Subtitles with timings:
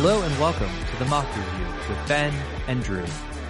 [0.00, 2.32] Hello and welcome to the Mock Review with Ben
[2.68, 3.04] and Drew.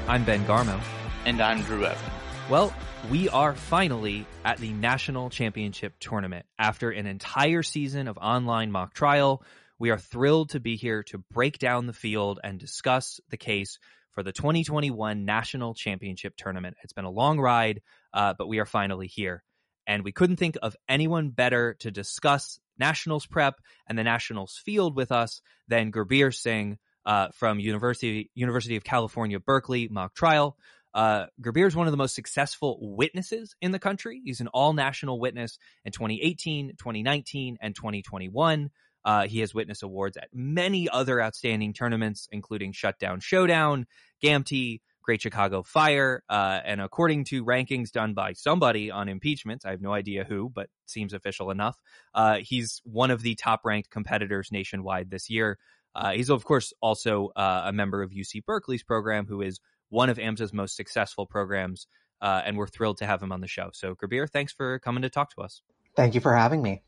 [0.07, 0.81] I'm Ben Garmo.
[1.27, 2.11] And I'm Drew Evan.
[2.49, 2.75] Well,
[3.11, 6.47] we are finally at the National Championship Tournament.
[6.59, 9.43] After an entire season of online mock trial,
[9.79, 13.79] we are thrilled to be here to break down the field and discuss the case
[14.13, 16.79] for the 2021 National Championship Tournament.
[16.83, 17.83] It's been a long ride,
[18.15, 19.43] uh, but we are finally here.
[19.87, 24.97] And we couldn't think of anyone better to discuss Nationals prep and the Nationals field
[24.97, 30.57] with us than Gurbir Singh uh, from University University of California, Berkeley mock trial.
[30.95, 34.21] Uh, is one of the most successful witnesses in the country.
[34.25, 38.71] He's an all national witness in 2018, 2019, and 2021.
[39.05, 43.87] Uh, he has witness awards at many other outstanding tournaments, including Shutdown Showdown,
[44.23, 49.71] GAMTI, Great Chicago Fire, uh, and according to rankings done by somebody on impeachment, I
[49.71, 51.81] have no idea who, but seems official enough.
[52.13, 55.57] Uh, he's one of the top ranked competitors nationwide this year.
[55.95, 60.11] Uh, he's of course also uh, a member of UC Berkeley's program, who is one
[60.11, 61.87] of AMTA's most successful programs,
[62.21, 63.71] uh, and we're thrilled to have him on the show.
[63.73, 65.63] So, Gurbir, thanks for coming to talk to us.
[65.97, 66.83] Thank you for having me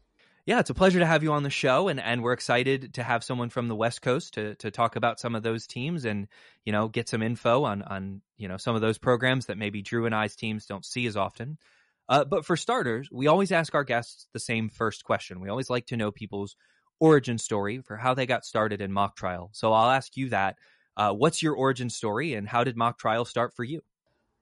[0.47, 3.03] yeah, it's a pleasure to have you on the show, and and we're excited to
[3.03, 6.29] have someone from the West Coast to to talk about some of those teams and
[6.65, 9.83] you know get some info on on you know some of those programs that maybe
[9.83, 11.59] Drew and I's teams don't see as often.
[12.09, 15.41] Uh, but for starters, we always ask our guests the same first question.
[15.41, 16.57] We always like to know people's
[16.99, 19.51] origin story for how they got started in mock trial.
[19.53, 20.57] So I'll ask you that.
[20.97, 23.81] Uh, what's your origin story, and how did mock trial start for you?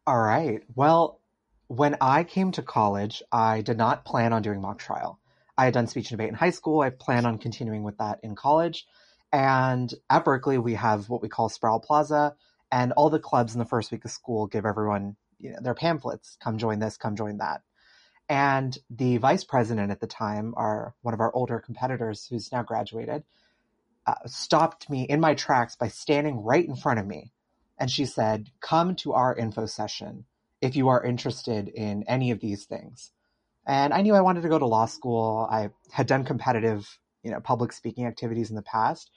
[0.07, 0.62] All right.
[0.75, 1.21] Well,
[1.69, 5.21] when I came to college, I did not plan on doing mock trial.
[5.59, 6.81] I had done speech and debate in high school.
[6.81, 8.87] I plan on continuing with that in college.
[9.33, 12.37] And at Berkeley, we have what we call Sproul Plaza,
[12.70, 15.75] and all the clubs in the first week of school give everyone you know, their
[15.75, 16.37] pamphlets.
[16.41, 17.62] Come join this, come join that.
[18.28, 22.62] And the vice president at the time, our one of our older competitors who's now
[22.62, 23.25] graduated,
[24.06, 27.33] uh, stopped me in my tracks by standing right in front of me.
[27.78, 30.25] And she said, Come to our info session
[30.60, 33.12] if you are interested in any of these things.
[33.69, 35.47] And I knew I wanted to go to law school.
[35.51, 39.11] I had done competitive, you know, public speaking activities in the past.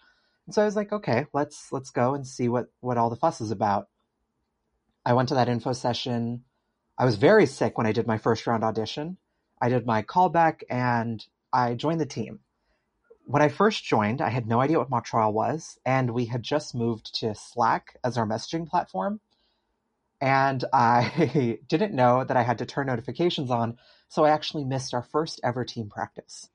[0.46, 3.16] And so I was like, okay, let's let's go and see what what all the
[3.16, 3.88] fuss is about.
[5.06, 6.44] I went to that info session.
[6.98, 9.18] I was very sick when I did my first round audition.
[9.62, 12.42] I did my callback and I joined the team.
[13.26, 16.44] When I first joined, I had no idea what mock trial was, and we had
[16.44, 19.22] just moved to Slack as our messaging platform.
[20.22, 23.78] And I didn't know that I had to turn notifications on
[24.08, 26.50] so I actually missed our first ever team practice.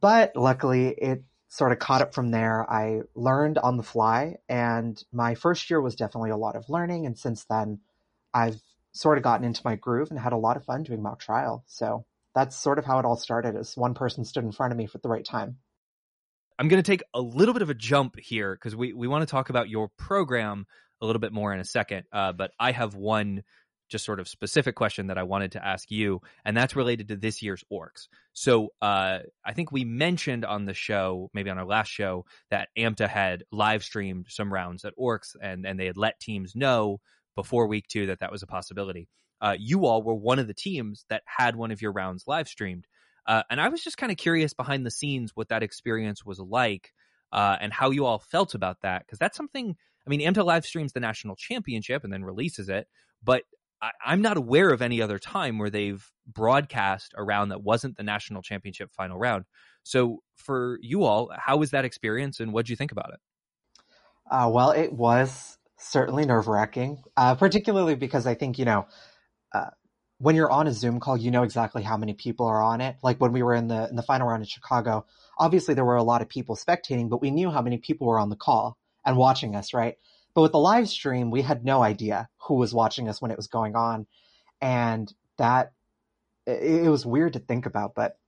[0.00, 2.68] But luckily, it sort of caught up from there.
[2.70, 7.06] I learned on the fly, and my first year was definitely a lot of learning.
[7.06, 7.80] And since then,
[8.34, 8.60] I've
[8.92, 11.64] sort of gotten into my groove and had a lot of fun doing mock trial.
[11.66, 14.76] So that's sort of how it all started as one person stood in front of
[14.76, 15.58] me at the right time.
[16.58, 19.22] I'm going to take a little bit of a jump here because we, we want
[19.22, 20.66] to talk about your program
[21.00, 22.04] a little bit more in a second.
[22.12, 23.42] Uh, but I have one
[23.90, 27.16] just sort of specific question that I wanted to ask you, and that's related to
[27.16, 28.06] this year's orcs.
[28.32, 32.68] So uh, I think we mentioned on the show, maybe on our last show, that
[32.78, 37.00] AMTA had live streamed some rounds at orcs, and and they had let teams know
[37.36, 39.08] before week two that that was a possibility.
[39.40, 42.48] Uh, you all were one of the teams that had one of your rounds live
[42.48, 42.86] streamed,
[43.26, 46.38] uh, and I was just kind of curious behind the scenes what that experience was
[46.38, 46.92] like.
[47.32, 49.76] Uh, and how you all felt about that because that's something
[50.10, 52.88] I mean, AMTA live streams the national championship and then releases it,
[53.22, 53.44] but
[53.80, 57.96] I, am not aware of any other time where they've broadcast a round that wasn't
[57.96, 59.44] the national championship final round.
[59.84, 63.20] So for you all, how was that experience and what did you think about it?
[64.28, 68.88] Uh, well, it was certainly nerve wracking, uh, particularly because I think, you know,
[69.54, 69.70] uh,
[70.18, 72.96] when you're on a Zoom call, you know exactly how many people are on it.
[73.04, 75.06] Like when we were in the in the final round in Chicago,
[75.38, 78.18] obviously there were a lot of people spectating, but we knew how many people were
[78.18, 79.96] on the call and watching us, right?
[80.34, 83.36] But with the live stream, we had no idea who was watching us when it
[83.36, 84.06] was going on.
[84.60, 85.72] And that,
[86.46, 87.94] it, it was weird to think about.
[87.94, 88.18] But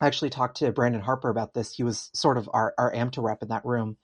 [0.00, 1.74] I actually talked to Brandon Harper about this.
[1.74, 3.96] He was sort of our, our AMTA rep in that room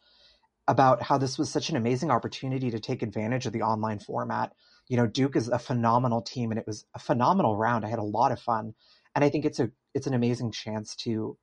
[0.69, 4.53] about how this was such an amazing opportunity to take advantage of the online format.
[4.89, 7.85] You know, Duke is a phenomenal team and it was a phenomenal round.
[7.85, 8.75] I had a lot of fun.
[9.15, 11.39] And I think it's a it's an amazing chance to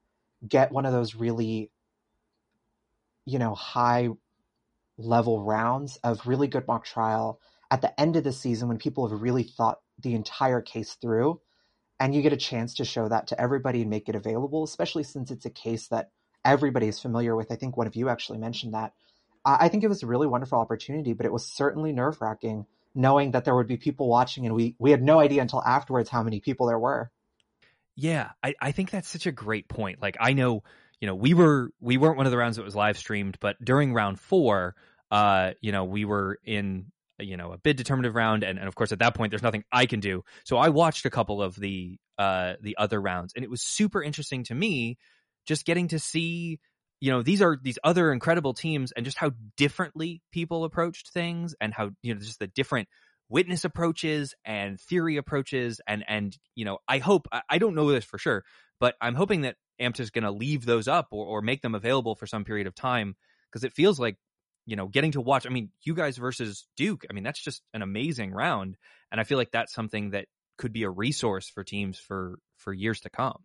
[0.47, 1.71] get one of those really
[3.25, 4.09] you know high
[5.03, 7.39] level rounds of really good mock trial
[7.71, 11.39] at the end of the season when people have really thought the entire case through
[11.99, 15.03] and you get a chance to show that to everybody and make it available especially
[15.03, 16.09] since it's a case that
[16.45, 17.51] everybody is familiar with.
[17.51, 18.93] I think one of you actually mentioned that.
[19.45, 22.65] I think it was a really wonderful opportunity but it was certainly nerve-wracking
[22.95, 26.09] knowing that there would be people watching and we we had no idea until afterwards
[26.09, 27.11] how many people there were.
[27.95, 30.01] Yeah i, I think that's such a great point.
[30.01, 30.63] Like i know
[31.03, 33.57] you know, we were we weren't one of the rounds that was live streamed, but
[33.61, 34.73] during round four,
[35.13, 36.87] uh, you know, we were in
[37.19, 39.63] you know a bid determinative round, and, and of course at that point there's nothing
[39.71, 40.23] I can do.
[40.43, 44.01] So I watched a couple of the uh the other rounds, and it was super
[44.01, 44.97] interesting to me
[45.45, 46.59] just getting to see
[46.99, 51.53] you know these are these other incredible teams and just how differently people approached things
[51.61, 52.87] and how you know just the different
[53.29, 58.05] witness approaches and theory approaches and and you know i hope i don't know this
[58.05, 58.43] for sure
[58.79, 61.75] but i'm hoping that AMTA is going to leave those up or, or make them
[61.75, 63.15] available for some period of time
[63.51, 64.17] because it feels like
[64.65, 67.61] you know getting to watch i mean you guys versus duke i mean that's just
[67.73, 68.77] an amazing round
[69.11, 70.25] and i feel like that's something that
[70.57, 73.43] could be a resource for teams for for years to come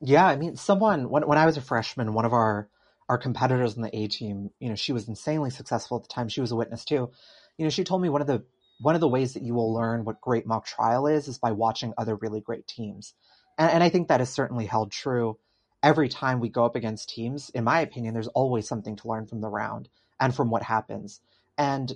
[0.00, 2.68] yeah, I mean, someone when when I was a freshman, one of our
[3.08, 6.28] our competitors in the A team, you know, she was insanely successful at the time.
[6.28, 7.10] She was a witness too.
[7.56, 8.44] You know, she told me one of the
[8.80, 11.52] one of the ways that you will learn what great mock trial is is by
[11.52, 13.14] watching other really great teams,
[13.58, 15.38] and, and I think that is certainly held true.
[15.82, 19.26] Every time we go up against teams, in my opinion, there's always something to learn
[19.26, 19.88] from the round
[20.20, 21.20] and from what happens.
[21.58, 21.92] And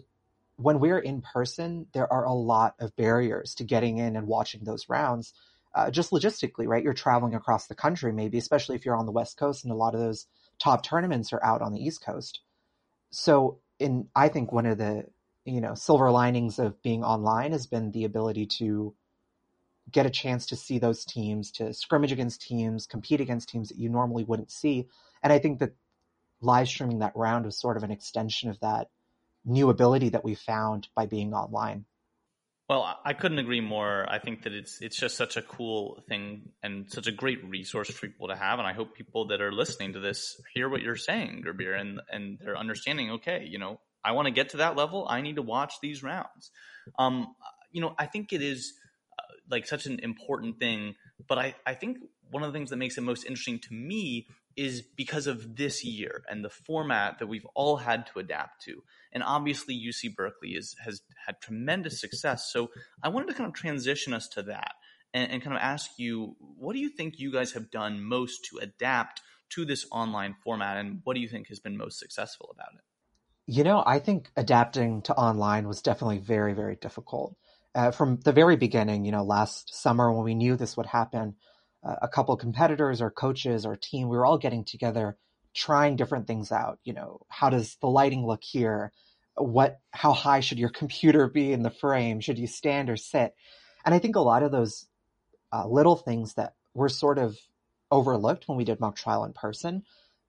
[0.57, 4.65] when we're in person, there are a lot of barriers to getting in and watching
[4.65, 5.33] those rounds
[5.75, 6.83] uh, just logistically, right?
[6.83, 9.77] You're traveling across the country, maybe, especially if you're on the West Coast, and a
[9.77, 10.27] lot of those
[10.59, 12.41] top tournaments are out on the East Coast.
[13.11, 15.05] So, in I think one of the
[15.45, 18.95] you know silver linings of being online has been the ability to
[19.91, 23.79] get a chance to see those teams, to scrimmage against teams, compete against teams that
[23.79, 24.87] you normally wouldn't see.
[25.23, 25.73] And I think that
[26.41, 28.89] live streaming that round was sort of an extension of that
[29.45, 31.85] new ability that we found by being online.
[32.69, 34.07] Well, I couldn't agree more.
[34.09, 37.91] I think that it's it's just such a cool thing and such a great resource
[37.91, 38.61] for people to have.
[38.61, 42.01] And I hope people that are listening to this hear what you're saying, Gurbir, and
[42.13, 43.11] and they're understanding.
[43.11, 45.05] Okay, you know, I want to get to that level.
[45.11, 46.53] I need to watch these rounds.
[46.97, 47.35] Um,
[47.73, 48.73] you know, I think it is
[49.19, 50.95] uh, like such an important thing.
[51.27, 51.99] But I I think
[52.31, 55.85] one of the things that makes it most interesting to me is because of this
[55.85, 58.83] year and the format that we've all had to adapt to.
[59.13, 62.51] And obviously, UC Berkeley is, has had tremendous success.
[62.53, 62.71] So
[63.03, 64.73] I wanted to kind of transition us to that
[65.15, 68.45] and, and kind of ask you what do you think you guys have done most
[68.47, 69.21] to adapt
[69.51, 70.77] to this online format?
[70.77, 72.83] And what do you think has been most successful about it?
[73.47, 77.37] You know, I think adapting to online was definitely very, very difficult.
[77.75, 81.35] Uh, from the very beginning, you know, last summer when we knew this would happen,
[81.83, 85.17] a couple competitors or coaches or team, we were all getting together,
[85.55, 86.79] trying different things out.
[86.85, 88.93] You know, how does the lighting look here?
[89.37, 92.21] What, how high should your computer be in the frame?
[92.21, 93.35] Should you stand or sit?
[93.85, 94.87] And I think a lot of those
[95.53, 97.37] uh, little things that were sort of
[97.91, 99.83] overlooked when we did mock trial in person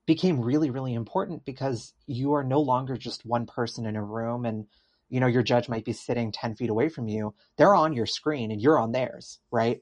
[0.07, 4.45] became really, really important because you are no longer just one person in a room
[4.45, 4.65] and
[5.09, 8.05] you know your judge might be sitting 10 feet away from you they're on your
[8.05, 9.81] screen and you're on theirs right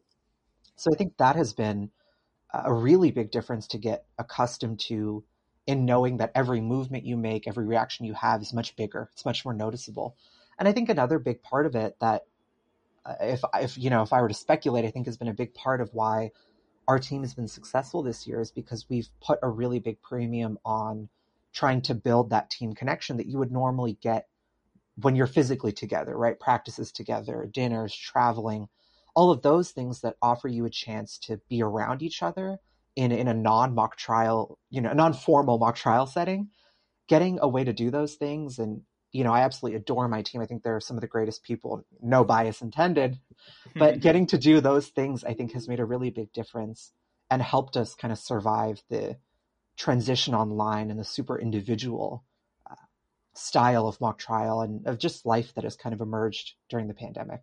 [0.79, 1.91] so I think that has been
[2.53, 5.23] a really big difference to get accustomed to
[5.67, 9.09] in knowing that every movement you make, every reaction you have is much bigger.
[9.13, 10.15] It's much more noticeable.
[10.57, 12.23] And I think another big part of it that
[13.05, 15.33] uh, if if you know if I were to speculate, I think has been a
[15.33, 16.31] big part of why
[16.87, 20.57] our team has been successful this year is because we've put a really big premium
[20.65, 21.09] on
[21.53, 24.27] trying to build that team connection that you would normally get
[25.01, 26.39] when you're physically together, right?
[26.39, 28.69] Practices together, dinners, traveling
[29.15, 32.59] all of those things that offer you a chance to be around each other
[32.95, 36.49] in in a non mock trial, you know, a non formal mock trial setting,
[37.07, 38.81] getting a way to do those things and
[39.11, 40.41] you know, I absolutely adore my team.
[40.41, 43.17] I think they're some of the greatest people, no bias intended.
[43.75, 46.91] But getting to do those things, I think, has made a really big difference
[47.29, 49.17] and helped us kind of survive the
[49.77, 52.23] transition online and the super individual
[52.69, 52.75] uh,
[53.33, 56.93] style of mock trial and of just life that has kind of emerged during the
[56.93, 57.41] pandemic.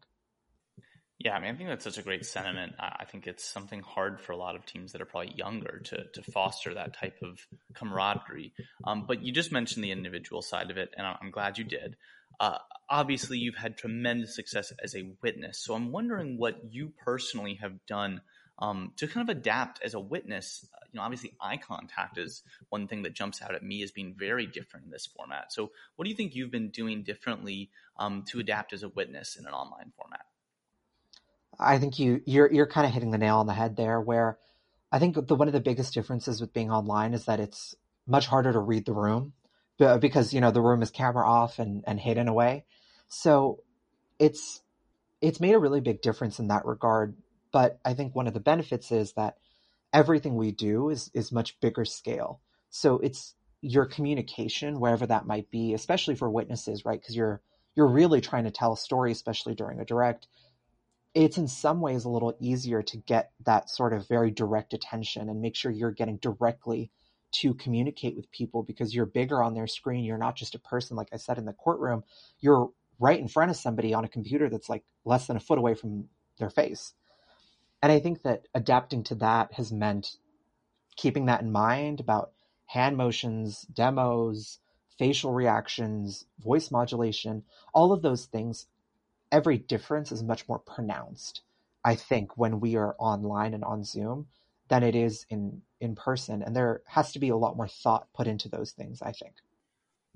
[1.19, 2.75] Yeah, I mean, I think that's such a great sentiment.
[2.79, 6.05] I think it's something hard for a lot of teams that are probably younger to
[6.13, 7.39] to foster that type of
[7.75, 8.53] camaraderie.
[8.85, 11.97] Um, but you just mentioned the individual side of it, and I'm glad you did.
[12.39, 12.59] Uh,
[12.91, 17.87] obviously, you've had tremendous success as a witness, so I'm wondering what you personally have
[17.87, 18.21] done
[18.59, 20.67] um, to kind of adapt as a witness.
[20.75, 23.91] Uh, you know, obviously, eye contact is one thing that jumps out at me as
[23.91, 25.51] being very different in this format.
[25.51, 29.37] So, what do you think you've been doing differently um, to adapt as a witness
[29.37, 30.27] in an online format?
[31.59, 34.01] I think you you're you're kind of hitting the nail on the head there.
[34.01, 34.39] Where
[34.93, 37.75] I think the one of the biggest differences with being online is that it's
[38.07, 39.33] much harder to read the room
[40.01, 42.65] because you know the room is camera off and and hidden away.
[43.09, 43.63] So
[44.19, 44.63] it's
[45.21, 47.17] it's made a really big difference in that regard.
[47.53, 49.37] But I think one of the benefits is that
[49.93, 52.41] everything we do is is much bigger scale.
[52.71, 57.01] So it's your communication wherever that might be, especially for witnesses, right?
[57.01, 57.41] Because you're
[57.75, 60.29] you're really trying to tell a story, especially during a direct
[61.17, 65.31] it's in some ways a little easier to get that sort of very direct attention
[65.31, 66.91] and make sure you're getting directly
[67.33, 70.05] to communicate with people because you're bigger on their screen.
[70.05, 72.05] You're not just a person, like I said, in the courtroom.
[72.41, 72.69] You're
[73.01, 75.73] right in front of somebody on a computer that's like less than a foot away
[75.73, 76.93] from their face.
[77.81, 80.17] And I think that adapting to that has meant
[80.97, 82.33] keeping that in mind about
[82.67, 84.59] hand motions, demos,
[84.99, 88.67] facial reactions, voice modulation, all of those things.
[89.33, 91.43] Every difference is much more pronounced,
[91.85, 94.27] I think, when we are online and on Zoom
[94.69, 96.43] than it is in in person.
[96.43, 99.35] And there has to be a lot more thought put into those things i think.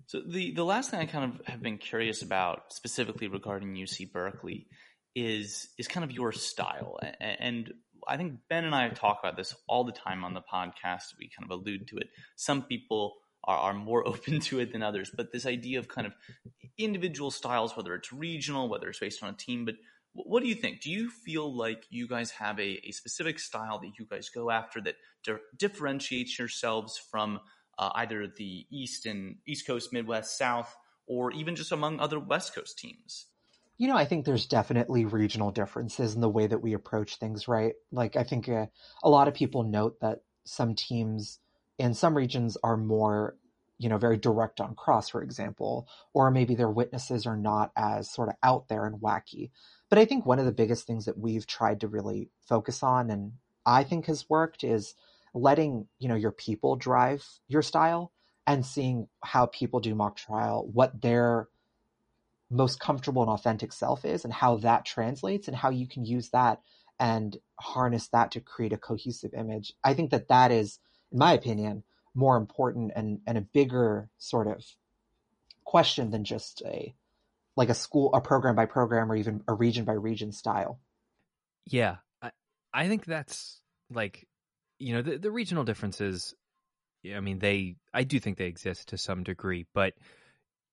[0.07, 4.13] So the the last thing i kind of have been curious about specifically regarding uc
[4.13, 4.67] berkeley
[5.15, 6.99] is is kind of your style.
[7.21, 7.73] And
[8.09, 11.15] i think ben and i talk about this all the time on the podcast.
[11.19, 12.09] We kind of allude to it.
[12.37, 16.07] Some people are, are more open to it than others but this idea of kind
[16.07, 16.15] of
[16.79, 19.75] individual styles whether it's regional whether it's based on a team but
[20.13, 20.81] what do you think?
[20.81, 24.51] Do you feel like you guys have a, a specific style that you guys go
[24.51, 27.41] after that di- differentiates yourselves from
[27.79, 32.55] uh, either the East and East Coast, Midwest, South, or even just among other West
[32.55, 33.27] Coast teams?
[33.79, 37.49] You know, I think there's definitely regional differences in the way that we approach things,
[37.49, 37.73] right?
[37.91, 38.67] Like, I think uh,
[39.03, 41.39] a lot of people note that some teams
[41.81, 43.37] in some regions are more
[43.79, 48.11] you know very direct on cross for example or maybe their witnesses are not as
[48.11, 49.51] sort of out there and wacky
[49.91, 53.11] but I think one of the biggest things that we've tried to really focus on
[53.11, 53.33] and
[53.67, 54.95] I think has worked is
[55.35, 58.13] letting, you know, your people drive your style
[58.47, 61.49] and seeing how people do mock trial, what their
[62.51, 66.31] most comfortable and authentic self is and how that translates and how you can use
[66.31, 66.61] that
[66.99, 69.73] and harness that to create a cohesive image.
[69.85, 70.79] I think that that is,
[71.13, 71.83] in my opinion,
[72.15, 74.65] more important and, and a bigger sort of
[75.65, 76.95] question than just a
[77.57, 80.81] like a school, a program by program, or even a region by region style.
[81.67, 82.31] Yeah, I,
[82.73, 84.27] I think that's like,
[84.79, 86.35] you know, the, the regional differences.
[87.05, 89.95] I mean, they, I do think they exist to some degree, but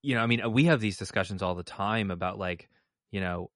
[0.01, 2.69] you know, I mean, we have these discussions all the time about like,
[3.11, 3.49] you know,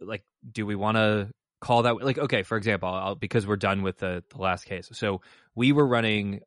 [0.00, 1.30] like, do we want to
[1.64, 4.88] call that like okay for example I'll, because we're done with the, the last case
[4.92, 5.20] so
[5.54, 6.40] we were running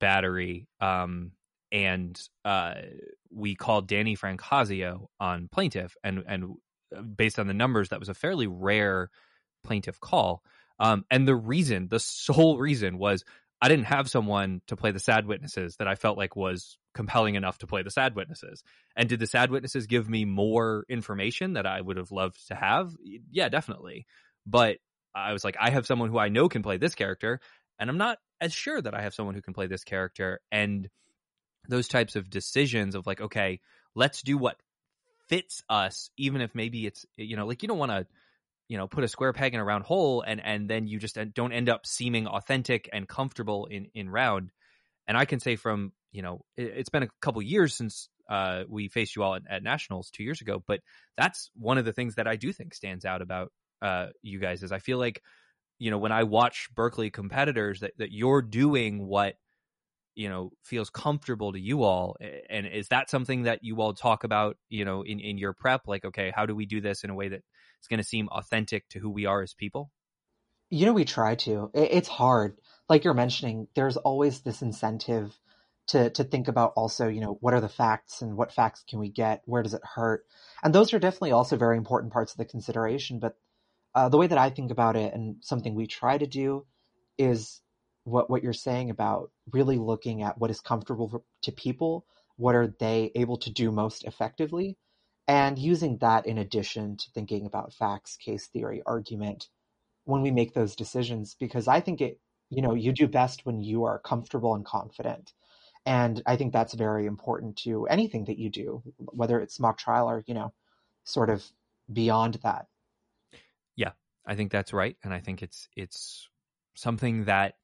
[0.00, 1.32] battery um
[1.74, 2.74] and uh,
[3.32, 6.54] we called Danny Francazio on plaintiff, and and
[6.96, 9.10] uh, based on the numbers, that was a fairly rare
[9.64, 10.44] plaintiff call.
[10.78, 13.24] Um, and the reason, the sole reason, was
[13.60, 17.34] I didn't have someone to play the sad witnesses that I felt like was compelling
[17.34, 18.62] enough to play the sad witnesses.
[18.96, 22.54] And did the sad witnesses give me more information that I would have loved to
[22.54, 22.94] have?
[23.30, 24.06] Yeah, definitely.
[24.46, 24.78] But
[25.14, 27.40] I was like, I have someone who I know can play this character,
[27.78, 30.40] and I'm not as sure that I have someone who can play this character.
[30.50, 30.88] And
[31.68, 33.60] those types of decisions of like, okay,
[33.94, 34.56] let's do what
[35.28, 38.06] fits us, even if maybe it's, you know, like you don't want to,
[38.68, 41.18] you know, put a square peg in a round hole and, and then you just
[41.34, 44.52] don't end up seeming authentic and comfortable in, in round.
[45.06, 48.62] And I can say from, you know, it, has been a couple years since uh,
[48.68, 50.80] we faced you all at, at, nationals two years ago, but
[51.16, 53.52] that's one of the things that I do think stands out about
[53.82, 55.20] uh, you guys is I feel like,
[55.80, 59.34] you know, when I watch Berkeley competitors that, that you're doing what
[60.14, 62.16] you know feels comfortable to you all
[62.48, 65.88] and is that something that you all talk about you know in in your prep?
[65.88, 67.42] Like okay how do we do this in a way that
[67.82, 69.90] is going to seem authentic to who we are as people?
[70.70, 71.68] You know we try to.
[71.74, 72.58] It's hard.
[72.88, 75.36] Like you're mentioning there's always this incentive
[75.88, 78.98] to to think about also you know what are the facts and what facts can
[78.98, 80.26] we get where does it hurt
[80.62, 83.36] and those are definitely also very important parts of the consideration but
[83.94, 86.64] uh, the way that i think about it and something we try to do
[87.18, 87.60] is
[88.04, 92.54] what what you're saying about really looking at what is comfortable for, to people, what
[92.54, 94.76] are they able to do most effectively,
[95.26, 99.48] and using that in addition to thinking about facts, case theory, argument
[100.04, 103.62] when we make those decisions because I think it you know you do best when
[103.62, 105.32] you are comfortable and confident.
[105.86, 110.08] And I think that's very important to anything that you do, whether it's mock trial
[110.08, 110.52] or, you know,
[111.04, 111.44] sort of
[111.92, 112.66] beyond that.
[113.76, 113.92] Yeah,
[114.26, 114.96] I think that's right.
[115.04, 116.28] And I think it's it's
[116.74, 117.54] something that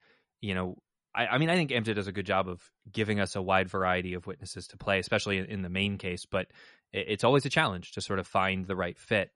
[0.41, 0.79] you know,
[1.15, 3.69] I, I, mean, I think AMTA does a good job of giving us a wide
[3.69, 6.25] variety of witnesses to play, especially in, in the main case.
[6.25, 6.47] But
[6.93, 9.31] it, it's always a challenge to sort of find the right fit.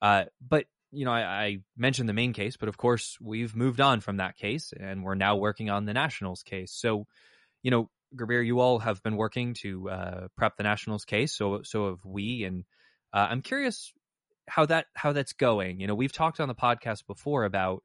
[0.00, 3.80] Uh, but you know, I, I, mentioned the main case, but of course, we've moved
[3.80, 6.72] on from that case, and we're now working on the Nationals case.
[6.72, 7.06] So,
[7.62, 11.34] you know, Gurbir, you all have been working to uh, prep the Nationals case.
[11.34, 12.64] So, so have we, and
[13.12, 13.92] uh, I'm curious
[14.48, 15.80] how that how that's going.
[15.80, 17.82] You know, we've talked on the podcast before about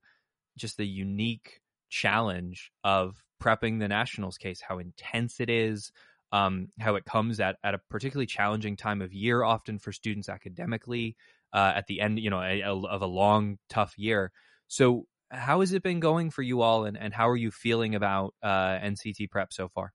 [0.58, 5.92] just the unique challenge of prepping the Nationals case, how intense it is,
[6.32, 10.30] um, how it comes at, at a particularly challenging time of year, often for students
[10.30, 11.15] academically,
[11.53, 14.32] uh, at the end, you know, a, a, of a long, tough year.
[14.68, 17.96] So, how has it been going for you all, and, and how are you feeling
[17.96, 19.92] about uh, NCT prep so far?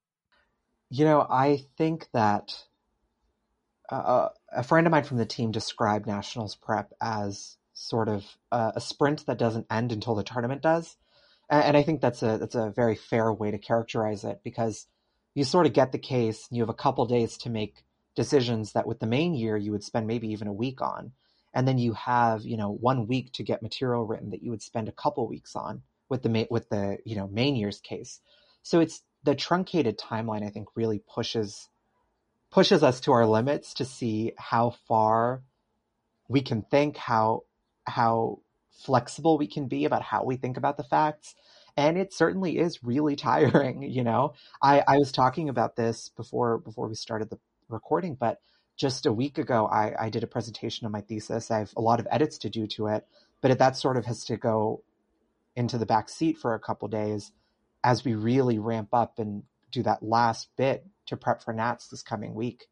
[0.91, 2.65] You know, I think that
[3.91, 8.25] uh, uh, a friend of mine from the team described nationals prep as sort of
[8.51, 10.97] uh, a sprint that doesn't end until the tournament does,
[11.51, 14.87] and, and I think that's a that's a very fair way to characterize it because
[15.35, 18.73] you sort of get the case, and you have a couple days to make decisions
[18.73, 21.13] that with the main year you would spend maybe even a week on.
[21.55, 24.63] And then you have you know one week to get material written that you would
[24.63, 28.21] spend a couple weeks on with the with the you know main year's case.
[28.63, 31.69] So it's the truncated timeline i think really pushes
[32.51, 35.43] pushes us to our limits to see how far
[36.29, 37.43] we can think how
[37.87, 38.39] how
[38.71, 41.35] flexible we can be about how we think about the facts.
[41.77, 44.33] And it certainly is really tiring you know?
[44.63, 48.41] I i was talking about this before before we started the recording but
[48.77, 51.51] just a week ago, I, I did a presentation of my thesis.
[51.51, 53.05] I have a lot of edits to do to it,
[53.41, 54.85] but that sort of has to go
[55.57, 57.33] into the back seat for a couple days
[57.85, 62.03] as we really ramp up and do that last bit to prep for Nats this
[62.03, 62.67] coming week.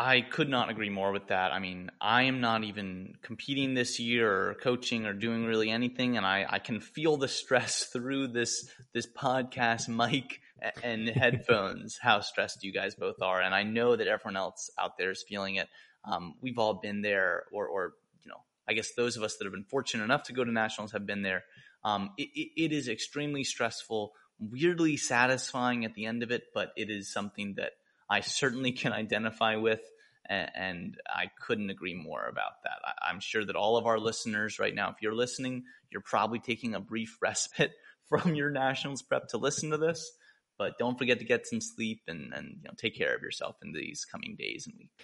[0.00, 1.52] I could not agree more with that.
[1.52, 6.16] I mean, I am not even competing this year or coaching or doing really anything,
[6.16, 10.40] and I, I can feel the stress through this this podcast mic
[10.82, 11.98] and headphones.
[12.00, 15.22] how stressed you guys both are, and I know that everyone else out there is
[15.28, 15.68] feeling it.
[16.10, 17.92] Um, we've all been there, or or
[18.24, 20.50] you know, I guess those of us that have been fortunate enough to go to
[20.50, 21.44] nationals have been there.
[21.84, 26.72] Um, it, it, it is extremely stressful, weirdly satisfying at the end of it, but
[26.76, 27.72] it is something that
[28.08, 29.80] I certainly can identify with.
[30.28, 32.78] And, I couldn't agree more about that.
[33.02, 36.76] I'm sure that all of our listeners right now, if you're listening, you're probably taking
[36.76, 37.72] a brief respite
[38.08, 40.12] from your nationals prep to listen to this.
[40.56, 43.56] But don't forget to get some sleep and, and you know, take care of yourself
[43.62, 44.94] in these coming days and weeks.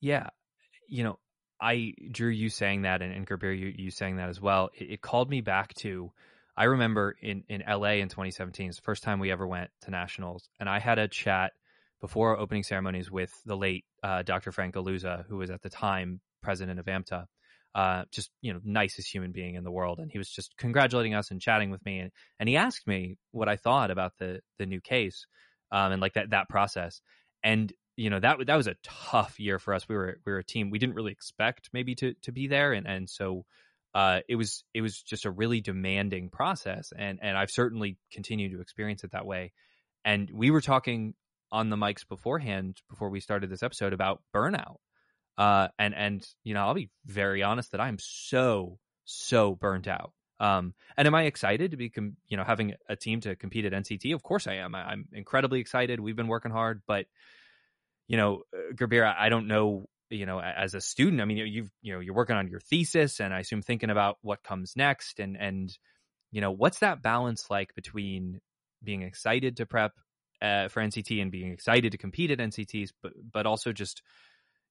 [0.00, 0.28] Yeah.
[0.88, 1.18] You know,
[1.60, 4.70] I drew you saying that and, and Gurbir, you, you saying that as well.
[4.74, 6.12] It, it, called me back to,
[6.56, 9.90] I remember in, in LA in 2017, it's the first time we ever went to
[9.90, 10.48] nationals.
[10.60, 11.52] And I had a chat
[12.00, 14.52] before opening ceremonies with the late uh, Dr.
[14.52, 17.26] Frank Guliuzza, who was at the time president of AMTA.
[17.74, 21.14] Uh, just you know, nicest human being in the world, and he was just congratulating
[21.14, 24.40] us and chatting with me, and, and he asked me what I thought about the
[24.58, 25.26] the new case,
[25.70, 27.02] um, and like that that process,
[27.44, 29.88] and you know that that was a tough year for us.
[29.88, 32.72] We were we were a team we didn't really expect maybe to to be there,
[32.72, 33.44] and and so
[33.92, 38.52] uh, it was it was just a really demanding process, and and I've certainly continued
[38.52, 39.52] to experience it that way.
[40.04, 41.14] And we were talking
[41.50, 44.76] on the mics beforehand before we started this episode about burnout.
[45.36, 50.12] Uh, and and you know, I'll be very honest that I'm so so burnt out.
[50.38, 53.64] Um, and am I excited to be, com- you know, having a team to compete
[53.64, 54.14] at NCT?
[54.14, 54.72] Of course I am.
[54.76, 55.98] I, am incredibly excited.
[55.98, 57.06] We've been working hard, but
[58.08, 61.70] you know, uh, Gurbir, I don't know, you know, as a student, I mean, you've,
[61.82, 65.20] you know, you're working on your thesis and I assume thinking about what comes next
[65.20, 65.70] and, and,
[66.32, 68.40] you know, what's that balance like between
[68.82, 69.92] being excited to prep
[70.40, 74.02] uh, for NCT and being excited to compete at NCTs, but but also just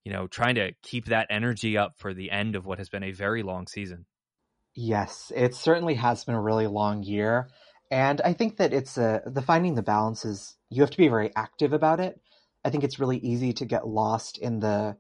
[0.04, 3.04] you know trying to keep that energy up for the end of what has been
[3.04, 4.06] a very long season.
[4.76, 7.50] Yes, it certainly has been a really long year,
[7.92, 11.08] and I think that it's a the finding the balance is you have to be
[11.08, 12.20] very active about it.
[12.68, 14.98] I think it's really easy to get lost in the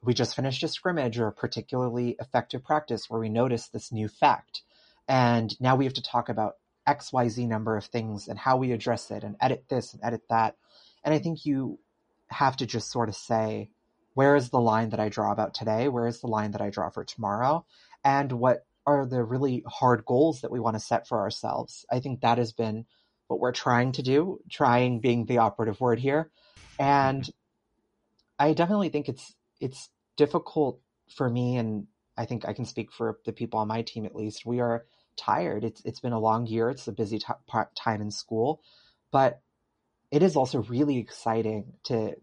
[0.00, 4.06] we just finished a scrimmage or a particularly effective practice where we notice this new
[4.06, 4.62] fact.
[5.08, 6.54] And now we have to talk about
[6.86, 10.54] XYZ number of things and how we address it and edit this and edit that.
[11.02, 11.80] And I think you
[12.28, 13.70] have to just sort of say,
[14.14, 15.88] where is the line that I draw about today?
[15.88, 17.66] Where is the line that I draw for tomorrow?
[18.04, 21.84] And what are the really hard goals that we want to set for ourselves?
[21.90, 22.86] I think that has been
[23.26, 26.30] what we're trying to do, trying being the operative word here.
[26.80, 27.28] And
[28.38, 30.80] I definitely think it's it's difficult
[31.14, 34.16] for me and I think I can speak for the people on my team at
[34.16, 34.46] least.
[34.46, 35.62] We are tired.
[35.62, 36.70] It's it's been a long year.
[36.70, 38.62] It's a busy t- time in school,
[39.10, 39.42] but
[40.10, 42.16] it is also really exciting to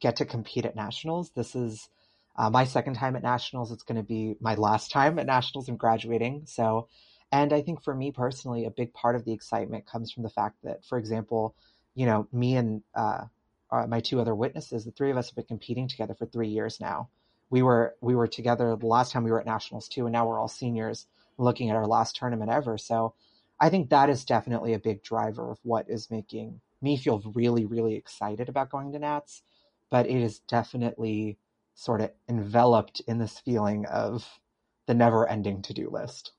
[0.00, 1.30] get to compete at nationals.
[1.30, 1.88] This is
[2.36, 3.70] uh, my second time at nationals.
[3.70, 5.68] It's going to be my last time at nationals.
[5.68, 6.88] I'm graduating, so.
[7.32, 10.28] And I think for me personally, a big part of the excitement comes from the
[10.30, 11.56] fact that, for example,
[11.94, 13.24] you know, me and uh,
[13.70, 16.48] uh my two other witnesses, the three of us have been competing together for three
[16.48, 17.08] years now.
[17.50, 20.26] We were we were together the last time we were at nationals too, and now
[20.26, 21.06] we're all seniors
[21.38, 22.78] looking at our last tournament ever.
[22.78, 23.14] So
[23.60, 27.64] I think that is definitely a big driver of what is making me feel really,
[27.66, 29.42] really excited about going to Nats.
[29.90, 31.38] But it is definitely
[31.74, 34.40] sort of enveloped in this feeling of
[34.86, 36.32] the never ending to do list.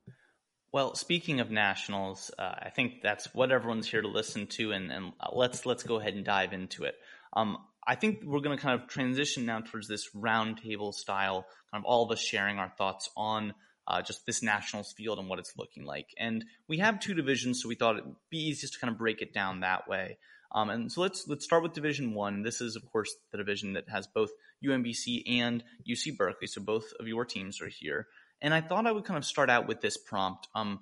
[0.71, 4.91] Well, speaking of nationals, uh, I think that's what everyone's here to listen to, and,
[4.91, 6.95] and let's let's go ahead and dive into it.
[7.36, 11.84] Um, I think we're going to kind of transition now towards this roundtable style, kind
[11.84, 13.54] of all of us sharing our thoughts on
[13.88, 16.08] uh, just this nationals field and what it's looking like.
[16.17, 19.21] And we have two divisions, so we thought it'd be easiest to kind of break
[19.21, 20.17] it down that way.
[20.52, 22.41] Um, and so let's let's start with Division One.
[22.41, 24.30] This is, of course, the division that has both
[24.65, 26.48] UMBC and UC Berkeley.
[26.48, 28.08] So both of your teams are here.
[28.41, 30.48] And I thought I would kind of start out with this prompt.
[30.56, 30.80] Um,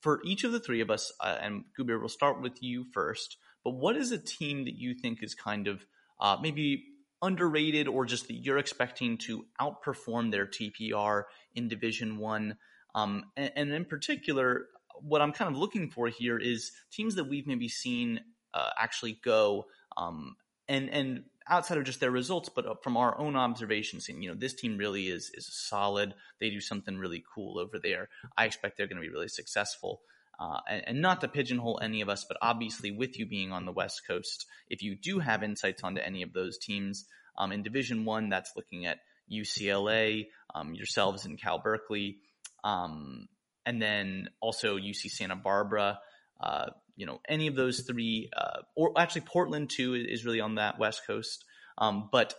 [0.00, 3.36] for each of the three of us, uh, and Gurbir, we'll start with you first.
[3.64, 5.84] But what is a team that you think is kind of
[6.20, 6.84] uh, maybe
[7.22, 11.24] underrated or just that you're expecting to outperform their TPR
[11.54, 12.56] in Division One?
[12.94, 14.66] Um, and, and, in particular,
[15.00, 18.20] what I'm kind of looking for here is teams that we've maybe seen
[18.52, 20.36] uh, actually go um,
[20.68, 24.28] and and outside of just their results, but uh, from our own observations, saying you
[24.28, 26.14] know this team really is is solid.
[26.40, 28.08] They do something really cool over there.
[28.36, 30.02] I expect they're going to be really successful.
[30.38, 33.64] Uh, and, and, not to pigeonhole any of us, but obviously with you being on
[33.64, 37.06] the West Coast, if you do have insights onto any of those teams
[37.38, 38.98] um, in Division One, that's looking at
[39.30, 42.18] UCLA, um, yourselves in Cal Berkeley,
[42.64, 43.28] um,
[43.64, 46.00] and then also UC Santa Barbara.
[46.40, 50.56] Uh, you know, any of those three, uh, or actually Portland too is really on
[50.56, 51.44] that West Coast.
[51.78, 52.34] Um, but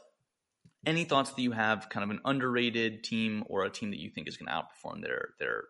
[0.86, 4.10] any thoughts that you have, kind of an underrated team or a team that you
[4.10, 5.64] think is going to outperform their their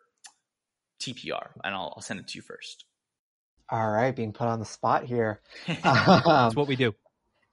[0.99, 1.49] TPR?
[1.63, 2.85] And I'll, I'll send it to you first.
[3.69, 5.41] All right, being put on the spot here.
[5.67, 6.93] um, That's what we do.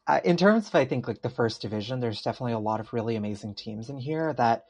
[0.07, 2.93] Uh, in terms of, I think, like the first division, there's definitely a lot of
[2.93, 4.65] really amazing teams in here that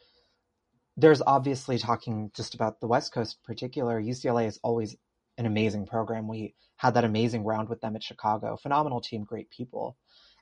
[0.96, 4.00] there's obviously talking just about the West Coast in particular.
[4.00, 4.94] UCLA is always
[5.38, 6.28] an amazing program.
[6.28, 8.56] We had that amazing round with them at Chicago.
[8.56, 9.96] Phenomenal team, great people.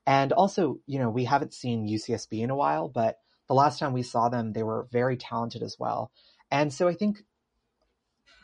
[0.06, 3.92] And also, you know, we haven't seen UCSB in a while, but the last time
[3.92, 6.10] we saw them, they were very talented as well.
[6.50, 7.18] And so I think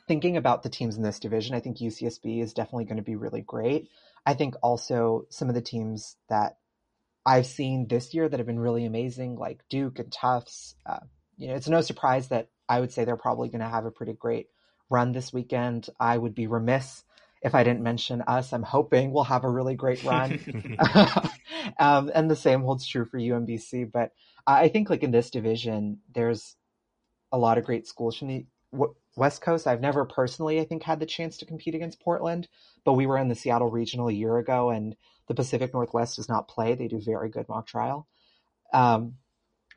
[0.08, 3.16] thinking about the teams in this division, I think UCSB is definitely going to be
[3.16, 3.88] really great.
[4.24, 6.58] I think also some of the teams that
[7.24, 11.00] I've seen this year that have been really amazing, like Duke and Tufts, uh,
[11.36, 13.90] you know, it's no surprise that I would say they're probably going to have a
[13.90, 14.48] pretty great
[14.88, 15.88] run this weekend.
[15.98, 17.04] I would be remiss
[17.42, 18.52] if I didn't mention us.
[18.52, 20.78] I'm hoping we'll have a really great run.
[21.78, 23.90] um, and the same holds true for UMBC.
[23.90, 24.12] But
[24.46, 26.56] I think like in this division, there's
[27.32, 28.46] a lot of great schools from the
[29.16, 29.66] West Coast.
[29.66, 32.48] I've never personally, I think, had the chance to compete against Portland,
[32.84, 34.96] but we were in the Seattle regional a year ago and
[35.28, 36.74] the Pacific Northwest does not play.
[36.74, 38.06] They do very good mock trial.
[38.72, 39.14] Um,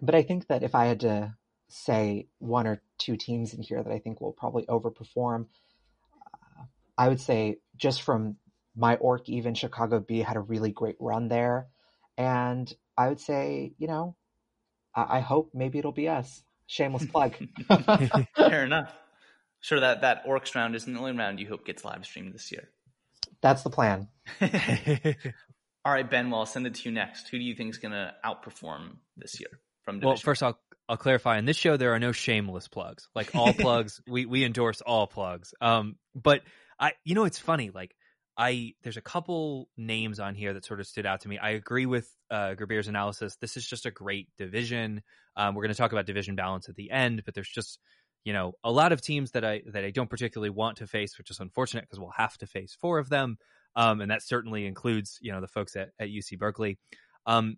[0.02, 1.36] but I think that if I had to
[1.70, 5.46] say one or two teams in here that I think will probably overperform.
[6.34, 6.64] Uh,
[6.98, 8.38] I would say just from
[8.76, 11.68] my orc, even Chicago B had a really great run there,
[12.18, 14.16] and I would say you know
[14.96, 16.44] I, I hope maybe it'll be us.
[16.70, 17.36] Shameless plug.
[18.36, 18.94] Fair enough.
[19.60, 22.52] Sure that that orcs round isn't the only round you hope gets live streamed this
[22.52, 22.70] year.
[23.42, 24.08] That's the plan.
[24.42, 26.30] All right, Ben.
[26.30, 27.28] Well, I'll send it to you next.
[27.30, 29.50] Who do you think is going to outperform this year
[29.84, 30.08] from Division?
[30.10, 31.40] Well, first I'll I'll clarify.
[31.40, 33.10] In this show, there are no shameless plugs.
[33.16, 35.56] Like all plugs, we we endorse all plugs.
[35.60, 36.44] Um, but
[36.80, 37.72] I, you know, it's funny.
[37.72, 37.96] Like
[38.40, 41.38] I, there's a couple names on here that sort of stood out to me.
[41.38, 43.36] I agree with uh, analysis.
[43.36, 45.04] This is just a great division.
[45.36, 47.80] Um, we're going to talk about division balance at the end, but there's just
[48.24, 51.18] you know a lot of teams that I that I don't particularly want to face,
[51.18, 53.38] which is unfortunate because we'll have to face four of them,
[53.76, 56.78] um, and that certainly includes you know the folks at, at UC Berkeley.
[57.26, 57.58] Um,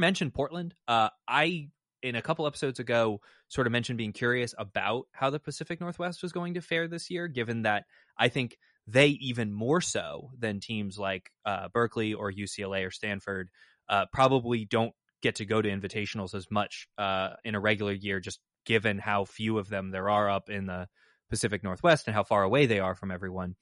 [0.00, 0.74] mentioned Portland.
[0.88, 1.68] Uh, I
[2.02, 6.22] in a couple episodes ago sort of mentioned being curious about how the Pacific Northwest
[6.22, 7.84] was going to fare this year, given that
[8.18, 13.50] I think they even more so than teams like uh, Berkeley or UCLA or Stanford
[13.88, 18.20] uh, probably don't get to go to invitationals as much uh, in a regular year,
[18.20, 20.88] just given how few of them there are up in the
[21.30, 23.56] Pacific Northwest and how far away they are from everyone.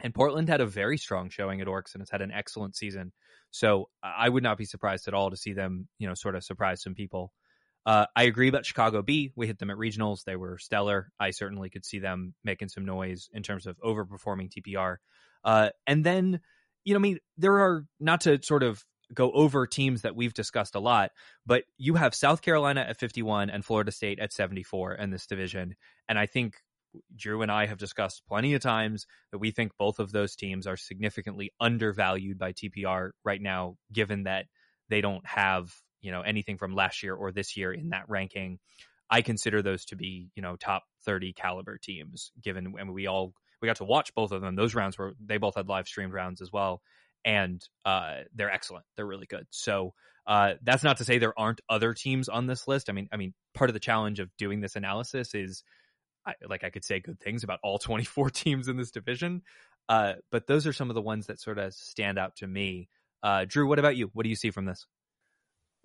[0.00, 3.12] And Portland had a very strong showing at Orcs and has had an excellent season.
[3.50, 6.44] So I would not be surprised at all to see them, you know, sort of
[6.44, 7.32] surprise some people
[7.84, 9.32] uh, I agree about Chicago B.
[9.34, 10.24] We hit them at regionals.
[10.24, 11.10] They were stellar.
[11.18, 14.96] I certainly could see them making some noise in terms of overperforming TPR.
[15.44, 16.40] Uh, and then,
[16.84, 20.32] you know, I mean, there are not to sort of go over teams that we've
[20.32, 21.10] discussed a lot,
[21.44, 25.74] but you have South Carolina at 51 and Florida State at 74 in this division.
[26.08, 26.54] And I think
[27.14, 30.66] Drew and I have discussed plenty of times that we think both of those teams
[30.66, 34.46] are significantly undervalued by TPR right now, given that
[34.88, 38.58] they don't have you know anything from last year or this year in that ranking.
[39.10, 42.32] I consider those to be you know top 30 caliber teams.
[42.42, 44.56] Given and we all we got to watch both of them.
[44.56, 46.82] Those rounds were they both had live streamed rounds as well,
[47.24, 48.84] and uh, they're excellent.
[48.96, 49.46] They're really good.
[49.50, 49.94] So
[50.26, 52.88] uh, that's not to say there aren't other teams on this list.
[52.88, 55.64] I mean, I mean, part of the challenge of doing this analysis is,
[56.26, 59.42] I, like, I could say good things about all 24 teams in this division,
[59.88, 62.88] uh, but those are some of the ones that sort of stand out to me.
[63.22, 64.10] Uh, Drew, what about you?
[64.12, 64.86] What do you see from this?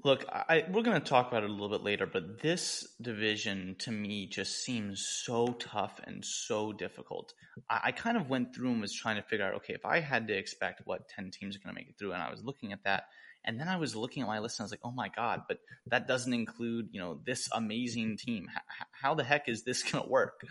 [0.03, 3.75] Look, I, we're going to talk about it a little bit later, but this division
[3.79, 7.33] to me just seems so tough and so difficult.
[7.67, 9.99] I, I kind of went through and was trying to figure out, okay, if I
[9.99, 12.43] had to expect what 10 teams are going to make it through, and I was
[12.43, 13.05] looking at that,
[13.43, 15.43] and then I was looking at my list and I was like, oh my God,
[15.47, 18.47] but that doesn't include, you know, this amazing team.
[18.55, 20.41] H- how the heck is this going to work?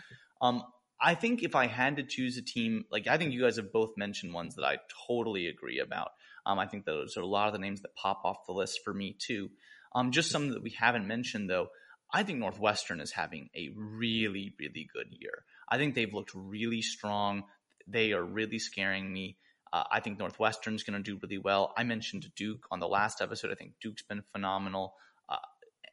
[0.40, 0.64] Um,
[1.00, 3.72] I think if I had to choose a team, like I think you guys have
[3.72, 6.09] both mentioned ones that I totally agree about.
[6.46, 8.80] Um, I think those are a lot of the names that pop off the list
[8.85, 9.50] for me too.
[9.94, 11.68] Um, just some that we haven't mentioned though.
[12.12, 15.44] I think Northwestern is having a really, really good year.
[15.68, 17.44] I think they've looked really strong.
[17.87, 19.38] They are really scaring me.
[19.72, 21.74] Uh, I think Northwestern's going to do really well.
[21.76, 23.50] I mentioned Duke on the last episode.
[23.50, 24.94] I think Duke's been phenomenal.
[25.28, 25.38] Uh,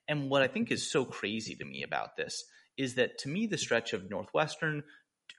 [0.07, 2.43] and what I think is so crazy to me about this
[2.77, 4.83] is that to me, the stretch of Northwestern,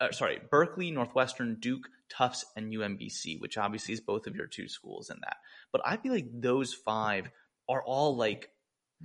[0.01, 4.69] uh, sorry, Berkeley, Northwestern, Duke, Tufts, and UMBC, which obviously is both of your two
[4.69, 5.37] schools in that.
[5.73, 7.29] But I feel like those five
[7.69, 8.51] are all like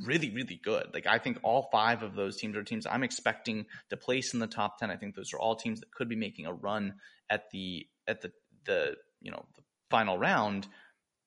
[0.05, 0.87] really, really good.
[0.93, 4.39] Like I think all five of those teams are teams I'm expecting to place in
[4.39, 4.91] the top ten.
[4.91, 6.95] I think those are all teams that could be making a run
[7.29, 8.31] at the at the
[8.65, 10.67] the you know the final round.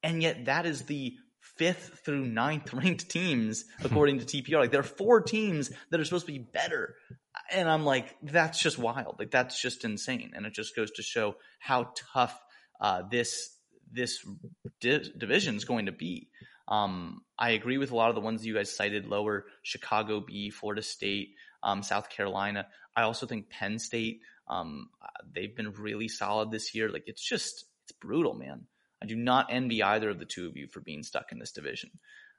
[0.02, 1.16] And yet that is the
[1.56, 4.60] fifth through ninth ranked teams according to TPR.
[4.60, 6.94] Like there are four teams that are supposed to be better.
[7.50, 9.16] And I'm like, that's just wild.
[9.18, 10.32] Like that's just insane.
[10.34, 12.38] And it just goes to show how tough
[12.80, 13.56] uh, this
[13.90, 14.24] this
[14.80, 16.28] di- division is going to be.
[16.68, 20.50] Um, I agree with a lot of the ones you guys cited lower Chicago B,
[20.50, 22.66] Florida State, um, South Carolina.
[22.96, 24.88] I also think Penn State, um,
[25.34, 26.88] they've been really solid this year.
[26.88, 28.66] Like it's just, it's brutal, man.
[29.02, 31.52] I do not envy either of the two of you for being stuck in this
[31.52, 31.90] division.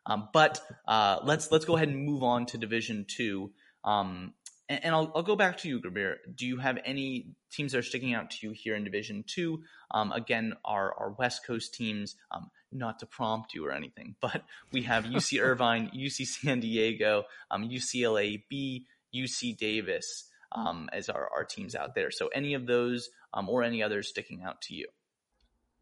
[0.05, 3.51] Um, but uh, let's let's go ahead and move on to Division Two.
[3.83, 4.33] Um,
[4.73, 6.15] and, and I'll, I'll, go back to you, Gurbir.
[6.35, 9.63] Do you have any teams that are sticking out to you here in Division Two?
[9.91, 12.15] Um, again, our our West Coast teams.
[12.31, 17.25] Um, not to prompt you or anything, but we have UC Irvine, UC San Diego,
[17.51, 22.11] UCLA um, B, UC Davis um, as our, our teams out there.
[22.11, 23.09] So any of those
[23.47, 24.87] or any others sticking out to you?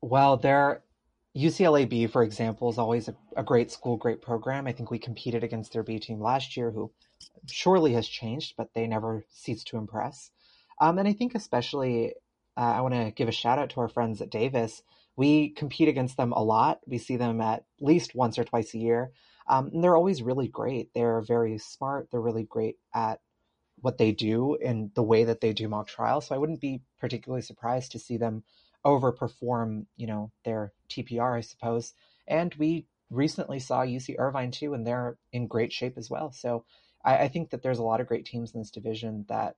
[0.02, 0.84] Well, there,
[1.36, 4.68] UCLA B, for example, is always a, a, great school, great program.
[4.68, 6.92] I think we competed against their B team last year, who
[7.50, 10.32] surely has changed, but they never cease to impress.
[10.82, 12.16] Um, and I think especially,
[12.58, 14.84] uh, I want to give a shout out to our friends at Davis.
[15.16, 16.82] We compete against them a lot.
[16.86, 19.12] We see them at least once or twice a year.
[19.48, 20.90] Um, and they're always really great.
[20.94, 22.10] They're very smart.
[22.12, 23.22] They're really great at
[23.82, 26.28] what they do and the way that they do mock trials.
[26.28, 28.44] So I wouldn't be particularly surprised to see them
[28.86, 31.94] overperform, you know, their TPR, I suppose.
[32.28, 36.32] And we recently saw UC Irvine too, and they're in great shape as well.
[36.32, 36.66] So
[37.04, 39.56] I, I think that there's a lot of great teams in this division that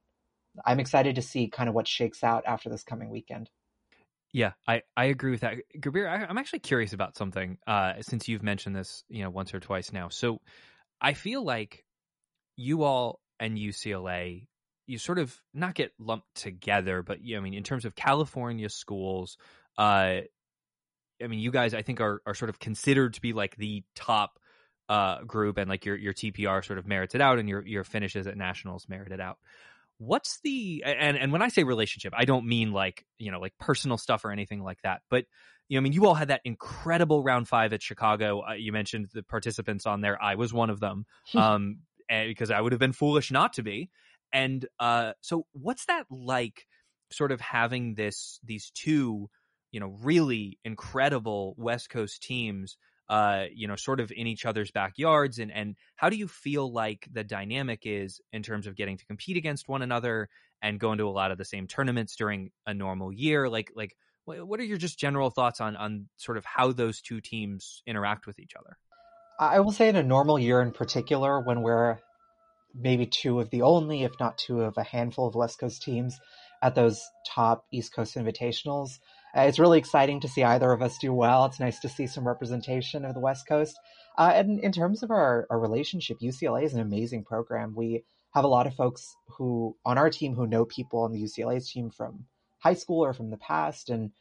[0.66, 3.50] I'm excited to see kind of what shakes out after this coming weekend.
[4.32, 5.58] Yeah, I, I agree with that.
[5.78, 9.54] Gurbir, I, am actually curious about something uh, since you've mentioned this, you know, once
[9.54, 10.10] or twice now.
[10.10, 10.42] So
[11.00, 11.86] I feel like
[12.56, 14.48] you all and UCLA
[14.86, 18.70] you sort of not get lumped together, but yeah, I mean, in terms of California
[18.70, 19.38] schools,
[19.78, 20.22] uh,
[21.22, 23.84] I mean, you guys, I think are are sort of considered to be like the
[23.96, 24.40] top
[24.90, 27.84] uh, group, and like your your TPR sort of merits it out, and your your
[27.84, 29.38] finishes at nationals merit it out.
[30.00, 33.54] What's the and and when I say relationship, I don't mean like you know like
[33.60, 35.26] personal stuff or anything like that, but
[35.70, 38.44] you know, I mean, you all had that incredible round five at Chicago.
[38.48, 40.22] Uh, you mentioned the participants on there.
[40.22, 43.90] I was one of them, um, because I would have been foolish not to be.
[44.34, 46.66] And uh, so, what's that like?
[47.12, 49.30] Sort of having this these two,
[49.72, 52.76] you know, really incredible West Coast teams,
[53.08, 56.74] uh, you know, sort of in each other's backyards, and and how do you feel
[56.74, 60.28] like the dynamic is in terms of getting to compete against one another
[60.64, 63.48] and going into a lot of the same tournaments during a normal year?
[63.48, 67.22] Like like what are your just general thoughts on on sort of how those two
[67.22, 68.78] teams interact with each other?
[69.40, 72.00] I will say in a normal year in particular, when we're
[72.74, 76.20] maybe two of the only, if not two of a handful of West Coast teams
[76.62, 79.00] at those top East Coast invitationals.
[79.36, 81.46] Uh, it's really exciting to see either of us do well.
[81.46, 83.78] It's nice to see some representation of the West Coast.
[84.18, 87.74] Uh, and in terms of our, our relationship, UCLA is an amazing program.
[87.76, 91.22] We have a lot of folks who on our team who know people on the
[91.22, 92.26] UCLA's team from
[92.60, 94.12] high school or from the past, and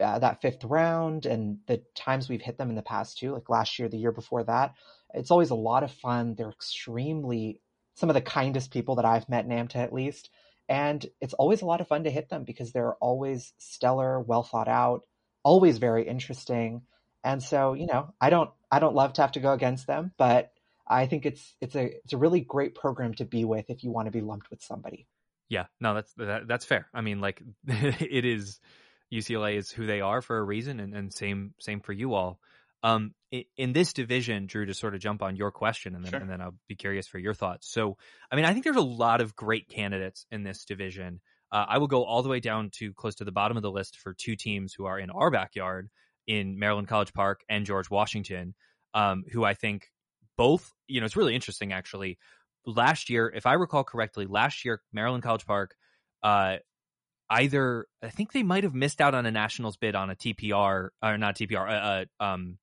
[0.00, 3.48] uh, that fifth round and the times we've hit them in the past too, like
[3.48, 4.74] last year, the year before that.
[5.14, 6.34] It's always a lot of fun.
[6.36, 7.60] They're extremely
[7.94, 10.30] some of the kindest people that I've met in AMTA at least.
[10.68, 14.42] And it's always a lot of fun to hit them because they're always stellar, well
[14.42, 15.02] thought out,
[15.42, 16.82] always very interesting.
[17.24, 20.12] And so, you know, I don't I don't love to have to go against them,
[20.16, 20.52] but
[20.86, 23.90] I think it's it's a it's a really great program to be with if you
[23.90, 25.06] want to be lumped with somebody.
[25.48, 26.88] Yeah, no, that's that, that's fair.
[26.94, 28.60] I mean, like it is
[29.12, 32.40] UCLA is who they are for a reason, and, and same same for you all.
[32.82, 33.14] Um,
[33.56, 36.20] in this division, Drew, to sort of jump on your question, and then Sure.
[36.20, 37.70] and then I'll be curious for your thoughts.
[37.70, 37.96] So,
[38.30, 41.20] I mean, I think there's a lot of great candidates in this division.
[41.50, 43.70] Uh, I will go all the way down to close to the bottom of the
[43.70, 45.88] list for two teams who are in our backyard
[46.26, 48.54] in Maryland College Park and George Washington,
[48.94, 49.90] um, who I think
[50.36, 52.18] both, you know, it's really interesting actually.
[52.64, 55.74] Last year, if I recall correctly, last year Maryland College Park,
[56.22, 56.56] uh,
[57.28, 60.88] either I think they might have missed out on a Nationals bid on a TPR
[61.02, 62.58] or not TPR, uh, uh, um,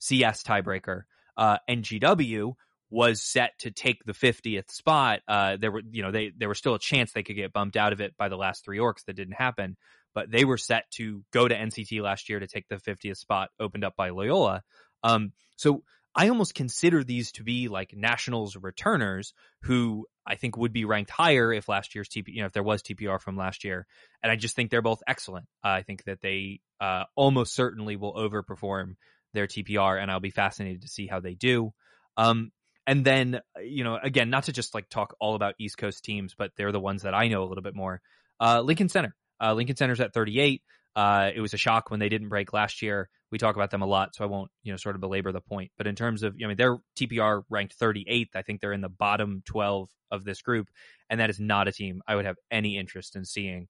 [0.00, 1.02] CS tiebreaker.
[1.36, 2.54] Uh, and GW
[2.90, 5.20] was set to take the 50th spot.
[5.28, 7.76] Uh, there were, you know, they there was still a chance they could get bumped
[7.76, 9.04] out of it by the last three orcs.
[9.06, 9.76] That didn't happen,
[10.12, 13.50] but they were set to go to NCT last year to take the 50th spot
[13.60, 14.62] opened up by Loyola.
[15.04, 15.84] Um, so
[16.14, 19.32] I almost consider these to be like nationals returners
[19.62, 22.64] who I think would be ranked higher if last year's TP, you know, if there
[22.64, 23.86] was TPR from last year.
[24.22, 25.46] And I just think they're both excellent.
[25.64, 28.96] Uh, I think that they uh, almost certainly will overperform
[29.32, 31.72] their TPR, and I'll be fascinated to see how they do.
[32.16, 32.52] Um,
[32.86, 36.34] and then, you know, again, not to just like talk all about East Coast teams,
[36.36, 38.00] but they're the ones that I know a little bit more.
[38.40, 39.14] Uh, Lincoln Center.
[39.40, 40.62] Uh, Lincoln Center's at 38.
[40.96, 43.08] Uh, it was a shock when they didn't break last year.
[43.30, 45.40] We talk about them a lot, so I won't, you know, sort of belabor the
[45.40, 45.70] point.
[45.78, 48.30] But in terms of, I mean, their TPR ranked 38th.
[48.34, 50.66] I think they're in the bottom 12 of this group,
[51.08, 53.68] and that is not a team I would have any interest in seeing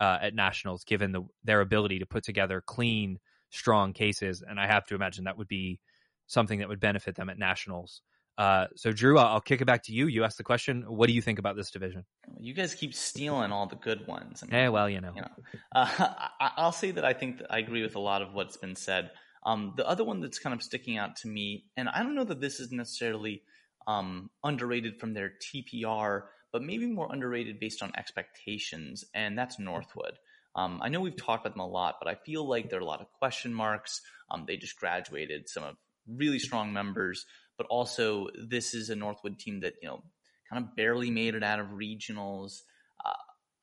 [0.00, 3.18] uh, at nationals, given the their ability to put together clean,
[3.52, 4.42] strong cases.
[4.46, 5.78] And I have to imagine that would be
[6.26, 8.00] something that would benefit them at nationals.
[8.38, 10.06] Uh, so, Drew, I'll, I'll kick it back to you.
[10.06, 10.84] You asked the question.
[10.88, 12.04] What do you think about this division?
[12.40, 14.42] You guys keep stealing all the good ones.
[14.42, 15.12] I mean, Yeah, well, you know.
[15.14, 15.28] you know,
[15.74, 18.56] uh, I, I'll say that I think that I agree with a lot of what's
[18.56, 19.10] been said.
[19.44, 22.24] Um, the other one that's kind of sticking out to me, and I don't know
[22.24, 23.42] that this is necessarily
[23.86, 30.18] um, underrated from their TPR, but maybe more underrated based on expectations, and that's Northwood.
[30.54, 32.82] Um, I know we've talked about them a lot, but I feel like there are
[32.82, 34.00] a lot of question marks.
[34.30, 37.24] Um, they just graduated some of really strong members,
[37.56, 40.02] but also this is a Northwood team that you know
[40.50, 42.60] kind of barely made it out of regionals.
[43.04, 43.12] Uh,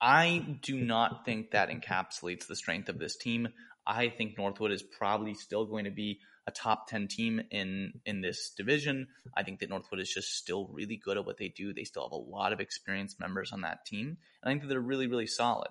[0.00, 3.48] I do not think that encapsulates the strength of this team.
[3.86, 8.20] I think Northwood is probably still going to be a top 10 team in in
[8.20, 9.08] this division.
[9.36, 11.72] I think that Northwood is just still really good at what they do.
[11.72, 14.08] They still have a lot of experienced members on that team.
[14.08, 15.70] And I think that they're really really solid.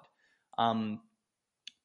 [0.57, 1.01] Um,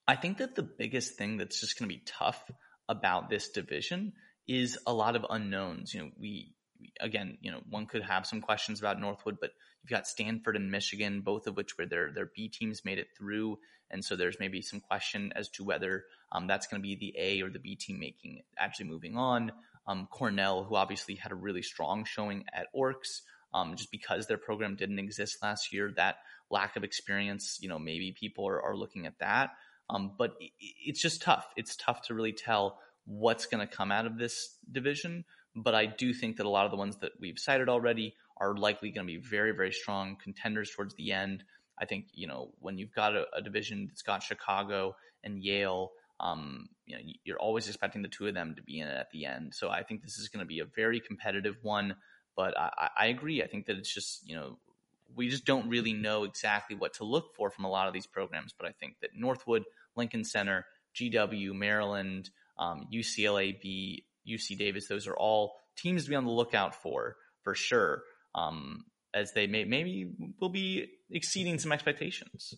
[0.07, 2.43] I think that the biggest thing that's just going to be tough
[2.88, 4.12] about this division
[4.47, 5.95] is a lot of unknowns.
[5.95, 6.55] You know, we
[7.01, 9.51] again, you know, one could have some questions about Northwood, but
[9.83, 13.09] you've got Stanford and Michigan, both of which where their their B teams made it
[13.17, 13.59] through,
[13.90, 17.14] and so there's maybe some question as to whether um, that's going to be the
[17.19, 19.53] A or the B team making actually moving on.
[19.87, 23.21] Um, Cornell, who obviously had a really strong showing at Orcs,
[23.53, 26.17] um, just because their program didn't exist last year, that
[26.51, 29.51] lack of experience, you know, maybe people are, are looking at that.
[29.90, 31.47] Um, but it's just tough.
[31.57, 35.25] It's tough to really tell what's going to come out of this division.
[35.55, 38.57] But I do think that a lot of the ones that we've cited already are
[38.57, 41.44] likely going to be very, very strong contenders towards the end.
[41.79, 45.92] I think, you know, when you've got a, a division that's got Chicago and Yale,
[46.18, 49.11] um, you know, you're always expecting the two of them to be in it at
[49.12, 49.55] the end.
[49.55, 51.97] So I think this is going to be a very competitive one.
[52.37, 53.42] But I, I agree.
[53.42, 54.59] I think that it's just, you know,
[55.14, 58.07] we just don't really know exactly what to look for from a lot of these
[58.07, 58.53] programs.
[58.57, 59.64] But I think that Northwood,
[59.97, 60.64] Lincoln Center,
[60.95, 66.31] GW, Maryland, um, UCLA, b, UC Davis, those are all teams to be on the
[66.31, 68.03] lookout for, for sure.
[68.35, 72.55] Um, as they may maybe will be exceeding some expectations.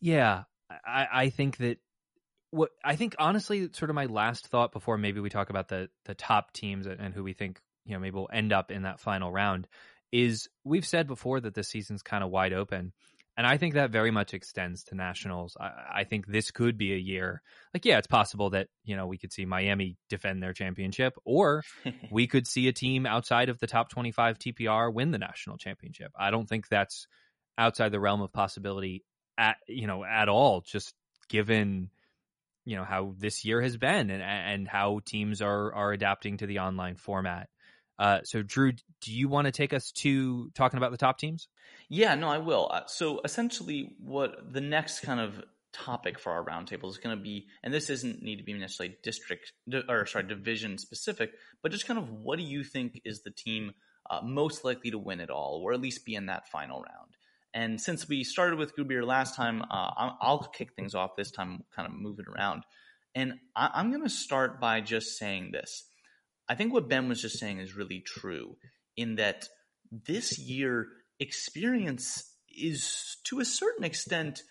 [0.00, 1.78] Yeah, I, I think that
[2.50, 5.90] what I think honestly, sort of my last thought before maybe we talk about the
[6.06, 8.82] the top teams and, and who we think you know maybe will end up in
[8.82, 9.68] that final round
[10.12, 12.92] is we've said before that the season's kind of wide open.
[13.36, 15.56] And I think that very much extends to nationals.
[15.60, 17.40] I, I, think this could be a year.
[17.72, 21.62] Like, yeah, it's possible that, you know, we could see Miami defend their championship, or
[22.10, 26.10] we could see a team outside of the top 25 TPR win the national championship.
[26.18, 27.06] I don't think that's
[27.56, 29.04] outside the realm of possibility
[29.36, 30.92] at, you know, at all, just
[31.28, 31.90] given,
[32.64, 36.46] you know, how this year has been and, and how teams are, are adapting to
[36.46, 37.48] the online format.
[37.98, 41.48] Uh, so, Drew, do you want to take us to talking about the top teams?
[41.88, 42.70] Yeah, no, I will.
[42.72, 45.42] Uh, so, essentially, what the next kind of
[45.72, 48.96] topic for our roundtable is going to be, and this doesn't need to be necessarily
[49.02, 49.52] district
[49.88, 51.32] or sorry division specific,
[51.62, 53.72] but just kind of what do you think is the team
[54.10, 57.16] uh, most likely to win it all, or at least be in that final round?
[57.54, 61.64] And since we started with Gurbir last time, uh, I'll kick things off this time,
[61.74, 62.62] kind of move it around.
[63.14, 65.87] And I'm going to start by just saying this.
[66.48, 68.56] I think what Ben was just saying is really true
[68.96, 69.48] in that
[69.90, 70.88] this year
[71.20, 74.42] experience is to a certain extent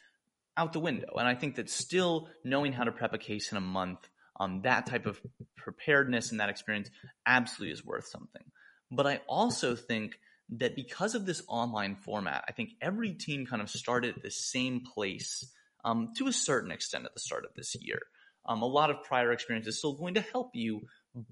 [0.55, 1.13] out the window.
[1.17, 4.07] And I think that still knowing how to prep a case in a month
[4.39, 5.19] um, that type of
[5.55, 6.89] preparedness and that experience
[7.25, 8.43] absolutely is worth something.
[8.91, 10.19] But I also think
[10.49, 14.31] that because of this online format, I think every team kind of started at the
[14.31, 15.51] same place
[15.83, 17.99] um, to a certain extent at the start of this year.
[18.45, 20.83] Um, a lot of prior experience is still going to help you,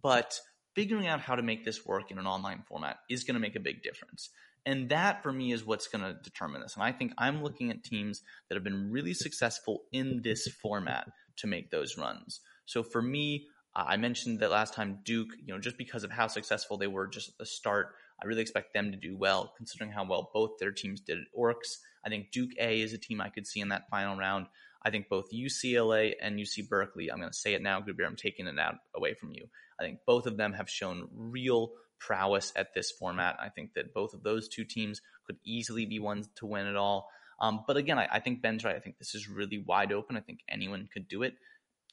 [0.02, 0.38] but
[0.76, 3.56] figuring out how to make this work in an online format is going to make
[3.56, 4.30] a big difference.
[4.66, 6.76] And that for me is what's going to determine this.
[6.76, 11.08] And I think I'm looking at teams that have been really successful in this format
[11.38, 12.42] to make those runs.
[12.66, 16.28] So for me, I mentioned that last time Duke, you know, just because of how
[16.28, 19.92] successful they were just at the start, I really expect them to do well, considering
[19.92, 21.78] how well both their teams did at Orcs.
[22.06, 24.48] I think Duke A is a team I could see in that final round.
[24.84, 28.16] I think both UCLA and UC Berkeley, I'm going to say it now, Gurbir, I'm
[28.16, 29.48] taking it out away from you.
[29.80, 33.38] I think both of them have shown real prowess at this format.
[33.40, 36.76] I think that both of those two teams could easily be ones to win it
[36.76, 37.10] all.
[37.40, 38.76] Um, but again, I, I, think Ben's right.
[38.76, 40.16] I think this is really wide open.
[40.16, 41.34] I think anyone could do it.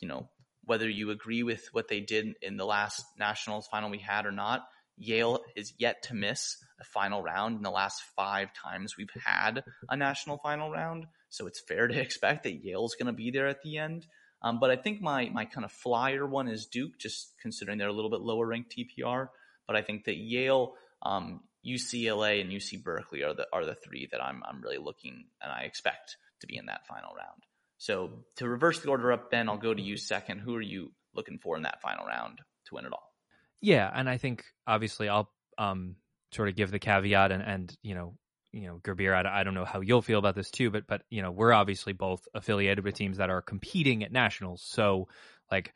[0.01, 0.29] You know,
[0.65, 4.33] whether you agree with what they did in the last nationals final we had or
[4.33, 4.63] not,
[4.97, 9.65] Yale is yet to miss a final round in the last five times we've had
[9.89, 11.07] a national final round.
[11.29, 14.07] So it's fair to expect that Yale's going to be there at the end.
[14.43, 17.89] Um, but I think my my kind of flyer one is Duke, just considering they're
[17.89, 19.29] a little bit lower ranked TPR.
[19.67, 24.09] But I think that Yale, um, UCLA, and UC Berkeley are the are the three
[24.11, 27.43] that I'm I'm really looking and I expect to be in that final round.
[27.79, 30.41] So to reverse the order up, Ben, I'll go to you second.
[30.41, 33.13] Who are you looking for in that final round to win it all?
[33.61, 35.97] Yeah, and I think obviously I'll um,
[36.33, 38.15] sort of give the caveat and and you know
[38.53, 41.03] you know Gurbir, I, I don't know how you'll feel about this too, but but
[41.11, 45.09] you know we're obviously both affiliated with teams that are competing at nationals, so
[45.51, 45.73] like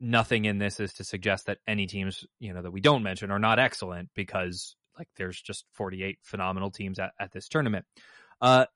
[0.00, 3.30] nothing in this is to suggest that any teams you know that we don't mention
[3.30, 7.84] are not excellent because like there's just 48 phenomenal teams at, at this tournament.
[8.40, 8.66] Uh,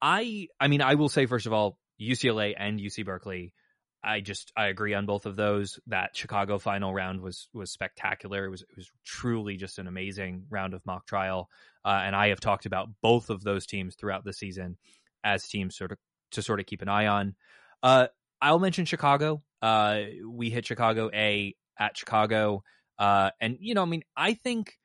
[0.00, 3.52] I I mean I will say first of all UCLA and UC Berkeley
[4.02, 5.78] I just I agree on both of those.
[5.86, 8.46] That Chicago final round was was spectacular.
[8.46, 11.50] It was it was truly just an amazing round of mock trial,
[11.84, 14.78] uh, and I have talked about both of those teams throughout the season
[15.22, 15.98] as teams sort of
[16.32, 17.34] to sort of keep an eye on.
[17.82, 18.06] Uh,
[18.40, 19.42] I'll mention Chicago.
[19.60, 22.62] Uh, we hit Chicago A at Chicago,
[22.98, 24.78] uh, and you know, I mean, I think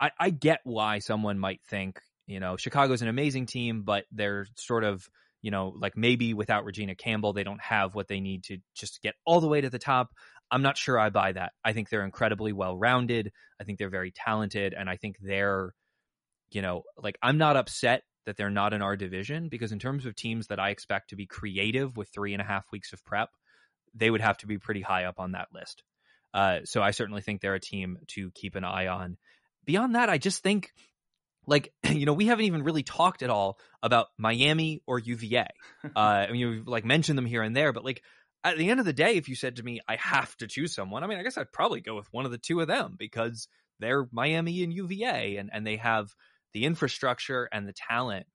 [0.00, 4.46] I, I get why someone might think you know Chicago's an amazing team, but they're
[4.56, 5.06] sort of
[5.44, 9.02] you know, like maybe without Regina Campbell, they don't have what they need to just
[9.02, 10.14] get all the way to the top.
[10.50, 11.52] I'm not sure I buy that.
[11.62, 13.30] I think they're incredibly well rounded.
[13.60, 14.72] I think they're very talented.
[14.72, 15.74] And I think they're,
[16.50, 20.06] you know, like I'm not upset that they're not in our division because in terms
[20.06, 23.04] of teams that I expect to be creative with three and a half weeks of
[23.04, 23.28] prep,
[23.94, 25.82] they would have to be pretty high up on that list.
[26.32, 29.18] Uh, so I certainly think they're a team to keep an eye on.
[29.66, 30.72] Beyond that, I just think
[31.46, 35.46] like you know we haven't even really talked at all about Miami or UVA.
[35.84, 38.02] Uh, I mean, you've like mentioned them here and there, but like
[38.42, 40.74] at the end of the day, if you said to me, I have to choose
[40.74, 42.96] someone, I mean, I guess I'd probably go with one of the two of them
[42.98, 43.48] because
[43.80, 46.14] they're Miami and UVA, and and they have
[46.52, 48.26] the infrastructure and the talent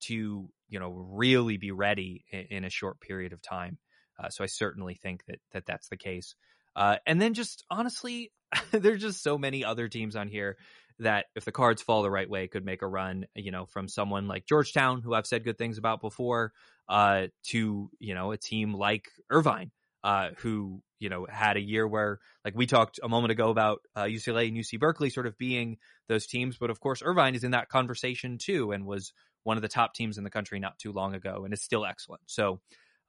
[0.00, 3.78] to you know really be ready in, in a short period of time.
[4.18, 6.34] Uh, so I certainly think that that that's the case.
[6.74, 8.32] Uh, and then just honestly,
[8.70, 10.56] there's just so many other teams on here
[11.00, 13.88] that if the cards fall the right way could make a run, you know, from
[13.88, 16.52] someone like Georgetown, who I've said good things about before,
[16.88, 19.70] uh, to, you know, a team like Irvine,
[20.02, 23.80] uh, who, you know, had a year where, like we talked a moment ago about
[23.94, 25.76] uh, UCLA and UC Berkeley sort of being
[26.08, 26.56] those teams.
[26.56, 29.12] But of course, Irvine is in that conversation too and was
[29.44, 31.86] one of the top teams in the country not too long ago and is still
[31.86, 32.22] excellent.
[32.26, 32.60] So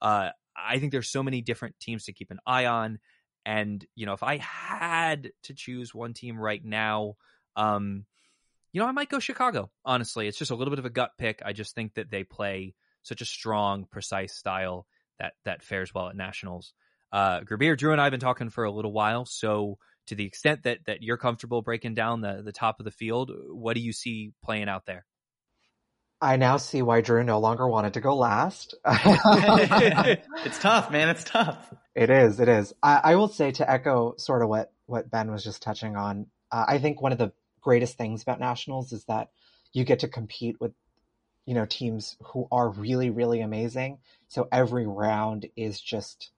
[0.01, 2.99] uh, I think there's so many different teams to keep an eye on.
[3.45, 7.15] And, you know, if I had to choose one team right now,
[7.55, 8.05] um,
[8.71, 9.71] you know, I might go Chicago.
[9.83, 11.41] Honestly, it's just a little bit of a gut pick.
[11.43, 14.85] I just think that they play such a strong, precise style
[15.19, 16.73] that that fares well at nationals.
[17.11, 19.25] Uh, Gurbir, Drew, and I have been talking for a little while.
[19.25, 19.77] So,
[20.07, 23.31] to the extent that that you're comfortable breaking down the the top of the field,
[23.49, 25.05] what do you see playing out there?
[26.21, 28.75] I now see why Drew no longer wanted to go last.
[28.85, 31.07] it's tough, man.
[31.07, 31.73] It's tough.
[31.95, 32.41] It is.
[32.41, 32.73] It is.
[32.83, 36.27] I, I will say to echo sort of what what Ben was just touching on.
[36.51, 37.31] Uh, I think one of the
[37.61, 39.29] greatest things about nationals is that
[39.73, 40.73] you get to compete with
[41.45, 43.99] you know teams who are really really amazing.
[44.27, 46.31] So every round is just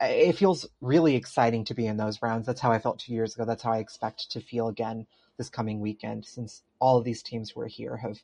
[0.00, 2.46] it feels really exciting to be in those rounds.
[2.46, 3.44] That's how i felt two years ago.
[3.44, 5.06] That's how i expect to feel again
[5.36, 8.18] this coming weekend since all of these teams who are here have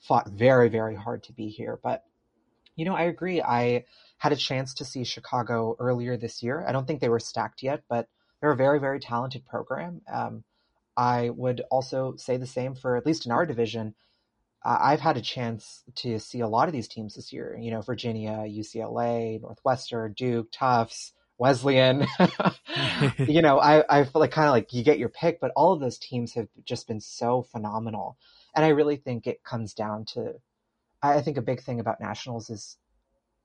[0.00, 1.78] fought very very hard to be here.
[1.82, 2.04] But
[2.76, 3.40] you know i agree.
[3.40, 3.84] I
[4.18, 6.64] had a chance to see chicago earlier this year.
[6.66, 8.08] I don't think they were stacked yet but
[8.40, 10.00] they're a very very talented program.
[10.12, 10.44] Um,
[10.96, 13.94] I would also say the same for at least in our division.
[14.64, 17.56] Uh, I've had a chance to see a lot of these teams this year.
[17.60, 22.06] You know, Virginia, UCLA, Northwestern, Duke, Tufts, Wesleyan.
[23.18, 25.72] you know, I, I feel like kind of like you get your pick, but all
[25.72, 28.16] of those teams have just been so phenomenal.
[28.54, 30.34] And I really think it comes down to,
[31.02, 32.76] I think a big thing about nationals is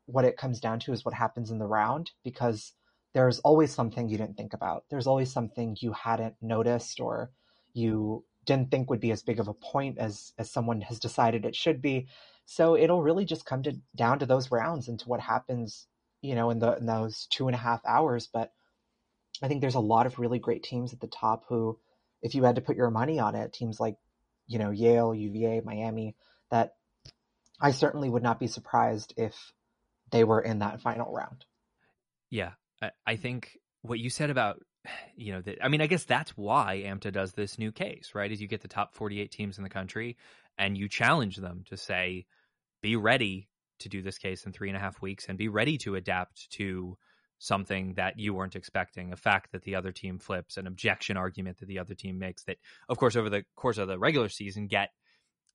[0.06, 2.74] what it comes down to is what happens in the round because
[3.18, 4.84] there's always something you didn't think about.
[4.92, 7.32] There's always something you hadn't noticed or
[7.74, 11.44] you didn't think would be as big of a point as as someone has decided
[11.44, 12.10] it should be.
[12.46, 15.88] So it'll really just come to down to those rounds and to what happens,
[16.22, 18.30] you know, in the in those two and a half hours.
[18.32, 18.54] But
[19.42, 21.80] I think there's a lot of really great teams at the top who,
[22.22, 23.98] if you had to put your money on it, teams like,
[24.46, 26.16] you know, Yale, UVA, Miami,
[26.52, 26.76] that
[27.60, 29.54] I certainly would not be surprised if
[30.12, 31.46] they were in that final round.
[32.30, 32.52] Yeah,
[33.06, 34.62] I think what you said about
[35.16, 38.32] you know that I mean I guess that's why AMTA does this new case, right?
[38.32, 40.18] Is you get the top 48 teams in the country
[40.58, 42.26] and you challenge them to say,
[42.82, 43.48] be ready
[43.80, 46.50] to do this case in three and a half weeks and be ready to adapt
[46.52, 46.98] to
[47.40, 51.60] something that you weren't expecting, a fact that the other team flips, an objection argument
[51.60, 52.58] that the other team makes that,
[52.90, 54.90] of course, over the course of the regular season get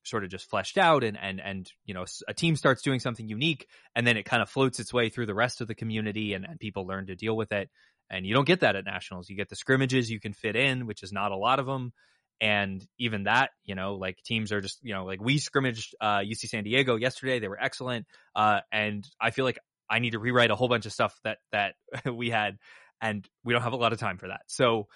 [0.05, 3.29] sort of just fleshed out and and and you know a team starts doing something
[3.29, 6.35] unique and then it kind of floats its way through the rest of the community
[6.35, 7.71] and, and people learn to deal with it.
[8.11, 9.31] And you don't get that at nationals.
[9.31, 11.93] You get the scrimmages you can fit in which is not a lot of them
[12.41, 16.19] and even that you know like teams are just you know like we scrimmaged uh
[16.19, 17.39] uc san diego yesterday.
[17.39, 18.07] They were excellent.
[18.35, 21.39] Uh and i feel like i need to rewrite a whole bunch of stuff that
[21.53, 21.75] that
[22.13, 22.59] we had
[23.01, 24.43] and we don't have a lot of time for that.
[24.47, 24.89] So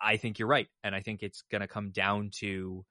[0.00, 0.68] i think you're right.
[0.84, 2.84] And i think it's going to come down to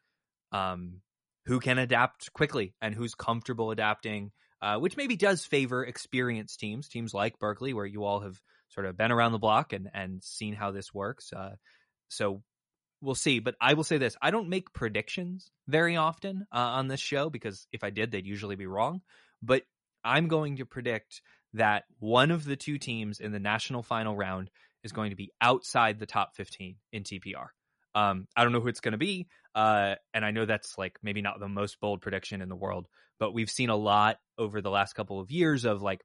[0.51, 1.01] um
[1.45, 4.31] who can adapt quickly and who's comfortable adapting,
[4.61, 8.39] uh, which maybe does favor experienced teams, teams like Berkeley, where you all have
[8.69, 11.31] sort of been around the block and, and seen how this works.
[11.33, 11.55] Uh,
[12.09, 12.41] so
[13.01, 13.39] we'll see.
[13.39, 17.29] But I will say this I don't make predictions very often uh, on this show
[17.29, 19.01] because if I did, they'd usually be wrong.
[19.41, 19.63] But
[20.03, 21.21] I'm going to predict
[21.53, 24.49] that one of the two teams in the national final round
[24.83, 27.47] is going to be outside the top 15 in TPR.
[27.95, 29.27] Um, I don't know who it's going to be.
[29.55, 32.87] Uh, and I know that's like maybe not the most bold prediction in the world,
[33.19, 36.01] but we've seen a lot over the last couple of years of like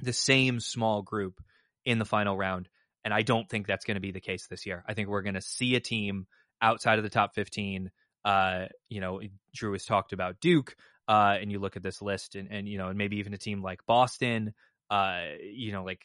[0.00, 1.40] the same small group
[1.84, 2.68] in the final round.
[3.04, 4.84] And I don't think that's going to be the case this year.
[4.86, 6.26] I think we're going to see a team
[6.60, 7.90] outside of the top 15.
[8.24, 9.20] Uh, you know,
[9.54, 10.74] Drew has talked about Duke,
[11.06, 13.38] uh, and you look at this list and, and, you know, and maybe even a
[13.38, 14.54] team like Boston,
[14.90, 16.00] uh, you know, like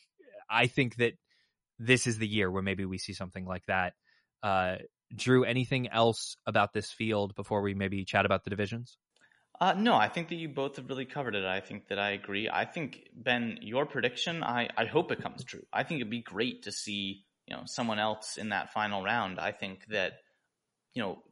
[0.49, 1.13] I think that
[1.77, 3.93] this is the year where maybe we see something like that.
[4.43, 4.75] Uh,
[5.15, 8.97] Drew, anything else about this field before we maybe chat about the divisions?
[9.59, 11.43] Uh, no, I think that you both have really covered it.
[11.43, 12.49] I think that I agree.
[12.49, 15.63] I think Ben, your prediction, I, I hope it comes true.
[15.73, 19.39] I think it'd be great to see you know someone else in that final round.
[19.39, 20.13] I think that
[20.93, 21.23] you know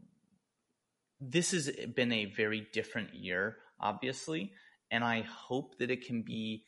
[1.21, 4.51] this has been a very different year, obviously,
[4.91, 6.63] and I hope that it can be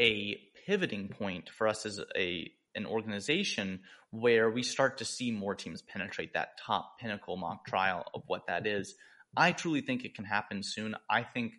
[0.00, 5.54] a pivoting point for us as a an organization where we start to see more
[5.54, 8.94] teams penetrate that top pinnacle mock trial of what that is.
[9.36, 10.94] I truly think it can happen soon.
[11.10, 11.52] I think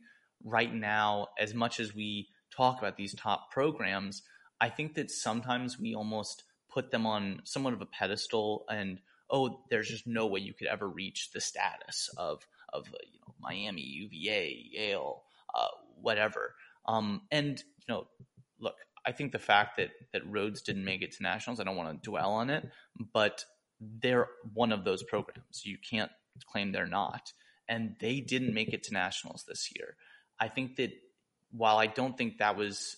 [0.43, 4.23] right now, as much as we talk about these top programs,
[4.59, 8.99] I think that sometimes we almost put them on somewhat of a pedestal and
[9.29, 13.33] oh, there's just no way you could ever reach the status of of you know
[13.39, 15.67] Miami, UVA, Yale, uh,
[16.01, 16.55] whatever.
[16.87, 18.07] Um, and you know,
[18.59, 21.75] look, I think the fact that that Rhodes didn't make it to nationals, I don't
[21.75, 22.69] want to dwell on it,
[23.13, 23.45] but
[23.79, 25.65] they're one of those programs.
[25.65, 26.11] You can't
[26.51, 27.33] claim they're not,
[27.67, 29.95] and they didn't make it to nationals this year.
[30.39, 30.91] I think that
[31.51, 32.97] while I don't think that was,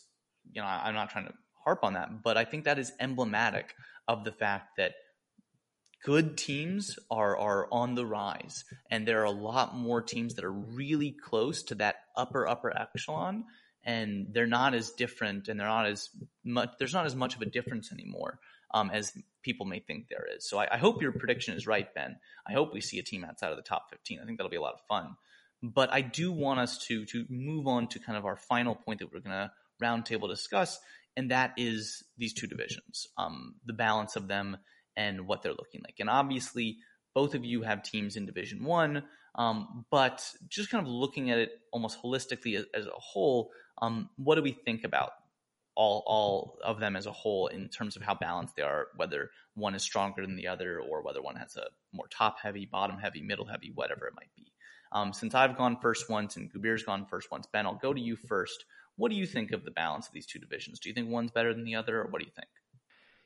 [0.51, 1.33] you know, I'm not trying to
[1.63, 3.75] harp on that, but I think that is emblematic
[4.07, 4.93] of the fact that
[6.03, 10.45] good teams are are on the rise and there are a lot more teams that
[10.45, 13.45] are really close to that upper upper echelon
[13.83, 16.09] and they're not as different and they're not as
[16.43, 18.39] much there's not as much of a difference anymore
[18.73, 19.11] um, as
[19.43, 20.47] people may think there is.
[20.47, 22.15] So I, I, hope your prediction is right ben.
[22.47, 24.57] I hope we see a team outside of the top 15 i think that'll be
[24.57, 25.15] a lot of fun.
[25.63, 28.99] But i do want us to to move on to kind of our final point
[28.99, 29.51] that we're going to
[29.81, 30.79] roundtable discuss
[31.17, 34.57] and that is these two divisions um, the balance of them
[34.97, 35.95] and what they're looking like.
[35.99, 36.77] And obviously
[37.13, 39.03] both of you have teams in division one
[39.35, 43.51] um, but just kind of looking at it almost holistically as, as a whole,
[43.81, 45.11] um, what do we think about
[45.73, 48.87] all all of them as a whole in terms of how balanced they are?
[48.95, 52.65] Whether one is stronger than the other, or whether one has a more top heavy,
[52.65, 54.51] bottom heavy, middle heavy, whatever it might be.
[54.91, 58.01] Um, since I've gone first once and Gurbir's gone first once, Ben, I'll go to
[58.01, 58.65] you first.
[58.97, 60.79] What do you think of the balance of these two divisions?
[60.79, 62.49] Do you think one's better than the other, or what do you think?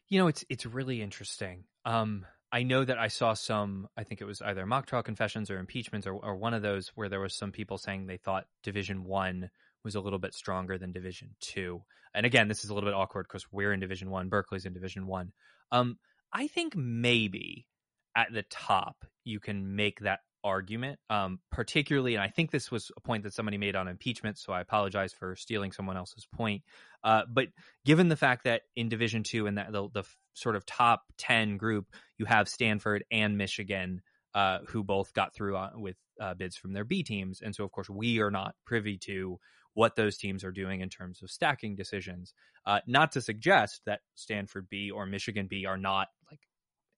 [0.08, 1.64] You know, it's it's really interesting.
[1.84, 5.50] Um, I know that I saw some, I think it was either mock trial confessions
[5.50, 8.46] or impeachments or, or one of those where there was some people saying they thought
[8.64, 9.50] Division One
[9.84, 11.84] was a little bit stronger than Division Two.
[12.14, 14.74] And again, this is a little bit awkward because we're in Division One, Berkeley's in
[14.74, 15.34] Division One.
[15.72, 15.98] Um,
[16.32, 17.68] I think maybe
[18.16, 22.92] at the top you can make that argument, um, particularly, and I think this was
[22.96, 26.62] a point that somebody made on impeachment, so I apologize for stealing someone else's point.
[27.04, 27.48] Uh, but
[27.84, 30.04] given the fact that in Division Two and that the, the
[30.36, 31.88] sort of top ten group,
[32.20, 34.02] you have Stanford and Michigan,
[34.36, 37.64] uh, who both got through on, with uh, bids from their B teams, and so
[37.64, 39.40] of course we are not privy to
[39.74, 42.34] what those teams are doing in terms of stacking decisions.
[42.68, 46.40] Uh, not to suggest that Stanford B or Michigan B are not like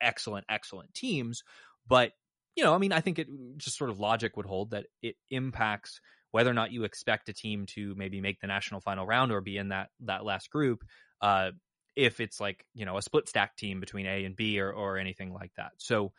[0.01, 1.43] excellent, excellent teams,
[1.87, 2.11] but
[2.57, 3.27] you know, I mean, I think it
[3.57, 6.01] just sort of logic would hold that it impacts
[6.31, 9.41] whether or not you expect a team to maybe make the national final round or
[9.41, 10.83] be in that that last group.
[11.21, 11.51] Uh,
[11.95, 14.97] if it's like you know a split stack team between A and B or or
[14.97, 15.71] anything like that.
[15.77, 16.11] So,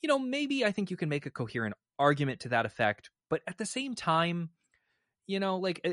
[0.00, 3.42] you know, maybe I think you can make a coherent argument to that effect, but
[3.46, 4.48] at the same time,
[5.26, 5.86] you know, like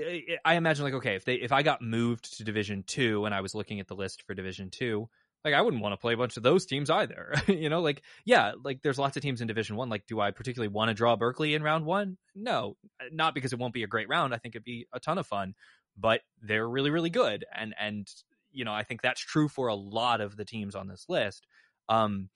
[0.45, 3.41] I imagine like okay, if they if I got moved to Division Two and I
[3.41, 5.09] was looking at the list for Division Two,
[5.45, 7.33] like I wouldn't want to play a bunch of those teams either.
[7.47, 9.89] you know, like yeah, like there's lots of teams in Division One.
[9.89, 12.17] Like, do I particularly want to draw Berkeley in round one?
[12.35, 12.75] No,
[13.11, 14.33] not because it won't be a great round.
[14.33, 15.55] I think it'd be a ton of fun,
[15.97, 18.07] but they're really really good, and and
[18.51, 21.47] you know I think that's true for a lot of the teams on this list.
[21.87, 22.29] Um,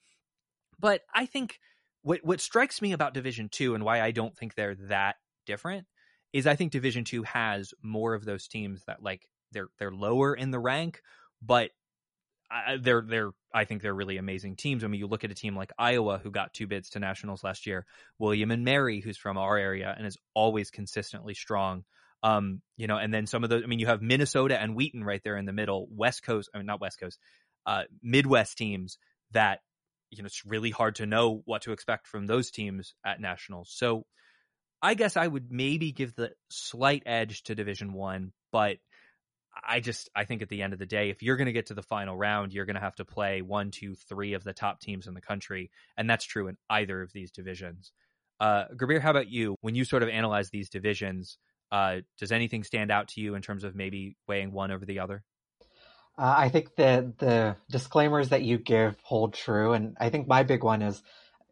[0.80, 1.58] but I think
[2.02, 5.86] what what strikes me about Division Two and why I don't think they're that different
[6.32, 10.34] is I think Division Two has more of those teams that like they're they're lower
[10.34, 11.02] in the rank,
[11.42, 11.70] but
[12.54, 14.84] I, they're they're I think they're really amazing teams.
[14.84, 17.42] I mean, you look at a team like Iowa who got two bids to nationals
[17.42, 17.84] last year,
[18.18, 21.84] William and Mary who's from our area and is always consistently strong.
[22.22, 23.64] Um, you know, and then some of those.
[23.64, 25.88] I mean, you have Minnesota and Wheaton right there in the middle.
[25.90, 27.18] West Coast, I mean, not West Coast,
[27.66, 28.98] uh, Midwest teams
[29.32, 29.60] that
[30.10, 33.70] you know it's really hard to know what to expect from those teams at nationals.
[33.74, 34.06] So,
[34.80, 38.78] I guess I would maybe give the slight edge to Division One, but
[39.62, 41.66] I just I think at the end of the day, if you're going to get
[41.66, 44.52] to the final round, you're going to have to play one, two, three of the
[44.52, 47.92] top teams in the country, and that's true in either of these divisions.
[48.40, 49.56] Uh, Gurbir, how about you?
[49.60, 51.38] When you sort of analyze these divisions,
[51.70, 55.00] uh, does anything stand out to you in terms of maybe weighing one over the
[55.00, 55.22] other?
[56.16, 60.42] Uh, I think the the disclaimers that you give hold true, and I think my
[60.42, 61.02] big one is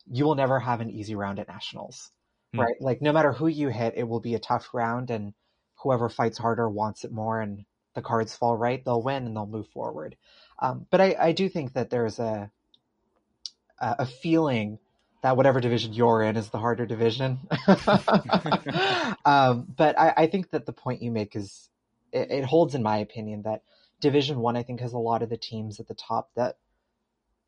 [0.07, 2.11] you will never have an easy round at nationals,
[2.53, 2.61] hmm.
[2.61, 2.75] right?
[2.81, 5.35] Like no matter who you hit, it will be a tough round, and
[5.83, 9.47] whoever fights harder wants it more, and the cards fall right, they'll win and they'll
[9.47, 10.17] move forward.
[10.59, 12.51] Um, but I, I do think that there's a
[13.81, 14.79] a feeling
[15.23, 17.39] that whatever division you're in is the harder division.
[19.25, 21.69] um, but I, I, think that the point you make is
[22.13, 23.63] it, it, holds, in my opinion, that
[24.01, 26.57] Division One I think has a lot of the teams at the top that,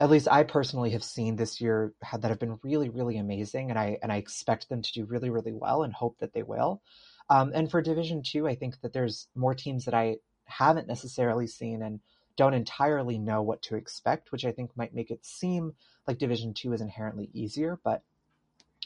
[0.00, 3.78] at least I personally have seen this year that have been really, really amazing, and
[3.78, 6.82] I and I expect them to do really, really well, and hope that they will.
[7.30, 11.46] Um, and for Division Two, I think that there's more teams that I haven't necessarily
[11.46, 12.00] seen and
[12.36, 15.74] don't entirely know what to expect, which I think might make it seem
[16.06, 17.78] like Division Two is inherently easier.
[17.82, 18.02] But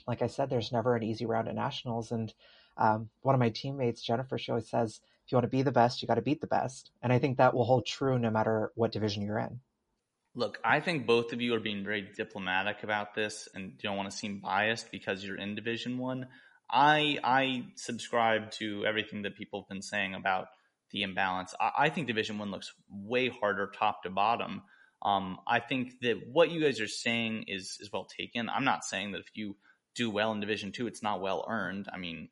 [0.06, 2.12] like I said, there's never an easy round at nationals.
[2.12, 2.32] And
[2.76, 5.72] um, one of my teammates, Jennifer, she always says, if you want to be the
[5.72, 6.90] best, you got to beat the best.
[7.02, 9.60] And I think that will hold true no matter what division you're in.
[10.34, 14.10] Look, I think both of you are being very diplomatic about this and don't want
[14.10, 16.28] to seem biased because you're in Division One.
[16.70, 20.48] I I subscribe to everything that people have been saying about
[20.90, 21.54] the imbalance.
[21.60, 24.62] I, I think Division One looks way harder top to bottom.
[25.00, 28.48] Um, I think that what you guys are saying is is well taken.
[28.48, 29.56] I'm not saying that if you
[29.94, 31.88] do well in Division Two, it's not well earned.
[31.92, 32.28] I mean,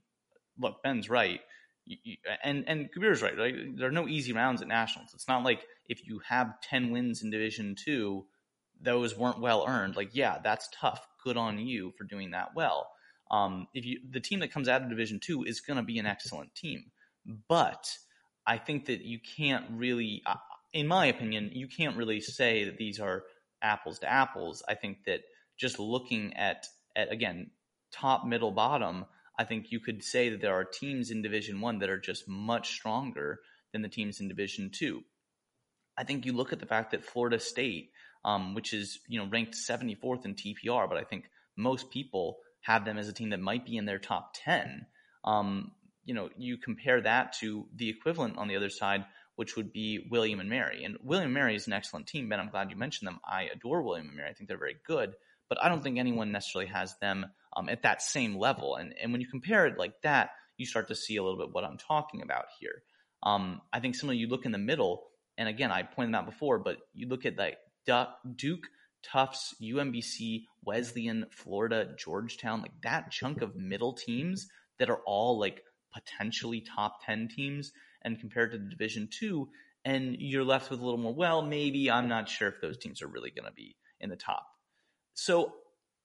[0.59, 1.40] look, Ben's right,
[1.84, 3.38] you, you, and and Gurbir's right.
[3.38, 5.11] Right, there are no easy rounds at nationals.
[5.14, 8.26] It's not like if you have ten wins in Division Two,
[8.80, 9.96] those weren't well earned.
[9.96, 11.07] Like, yeah, that's tough.
[11.22, 12.90] Good on you for doing that well.
[13.30, 15.98] Um, if you the team that comes out of Division Two is going to be
[15.98, 16.86] an excellent team,
[17.48, 17.88] but
[18.47, 20.36] I think that you can't really, uh,
[20.72, 23.24] in my opinion, you can't really say that these are
[23.62, 24.62] apples to apples.
[24.68, 25.20] I think that
[25.59, 27.51] just looking at, at again,
[27.92, 29.07] top, middle, bottom,
[29.38, 32.28] I think you could say that there are teams in Division One that are just
[32.28, 33.40] much stronger
[33.72, 35.03] than the teams in Division Two.
[35.99, 37.90] I think you look at the fact that Florida State,
[38.24, 41.24] um, which is you know ranked 74th in TPR, but I think
[41.57, 44.86] most people have them as a team that might be in their top 10.
[45.24, 45.72] Um,
[46.07, 49.04] you know, you compare that to the equivalent on the other side,
[49.34, 50.84] which would be William and Mary.
[50.84, 52.40] And William and Mary is an excellent team, Ben.
[52.40, 53.20] I'm glad you mentioned them.
[53.24, 54.30] I adore William and Mary.
[54.30, 55.12] I think they're very good,
[55.48, 58.76] but I don't think anyone necessarily has them um, at that same level.
[58.76, 61.52] And and when you compare it like that, you start to see a little bit
[61.52, 62.82] what I'm talking about here.
[63.22, 65.04] Um, I think similarly, you look in the middle,
[65.36, 67.59] and again, I pointed out before, but you look at like
[68.36, 68.64] Duke,
[69.02, 74.48] Tufts, UMBC, Wesleyan, Florida, Georgetown, like that chunk of middle teams
[74.78, 75.62] that are all like
[75.97, 77.72] potentially top 10 teams
[78.03, 79.49] and compared to the division two
[79.84, 83.01] and you're left with a little more well maybe i'm not sure if those teams
[83.01, 84.47] are really going to be in the top.
[85.14, 85.55] So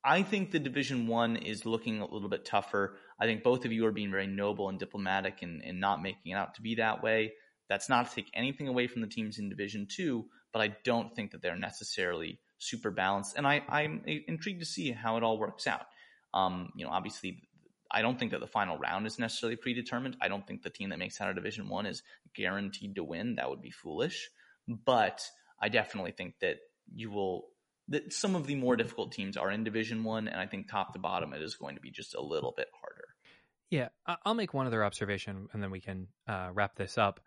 [0.04, 2.98] i think the division one is looking a little bit tougher.
[3.20, 6.32] I think both of you are being very noble and diplomatic and, and not making
[6.32, 7.34] it out to be that way.
[7.70, 11.16] That's not to take anything away from the teams in division two but i don't
[11.16, 15.38] think that they're necessarily super balanced and I, i'm intrigued to see how it all
[15.38, 15.86] works out.
[16.34, 17.44] Um, you know obviously
[17.94, 20.18] I don't think that the final round is necessarily predetermined.
[20.22, 22.04] I don't think the team that makes out of Division One is
[22.36, 23.36] guaranteed to win.
[23.36, 24.30] That would be foolish.
[24.68, 25.22] But
[25.62, 26.58] I definitely think that
[26.94, 27.48] you will.
[27.90, 30.94] That some of the more difficult teams are in Division One, and I think top
[30.94, 33.08] to bottom it is going to be just a little bit harder.
[33.70, 33.90] Yeah,
[34.26, 37.20] I'll make one other observation, and then we can uh, wrap this up.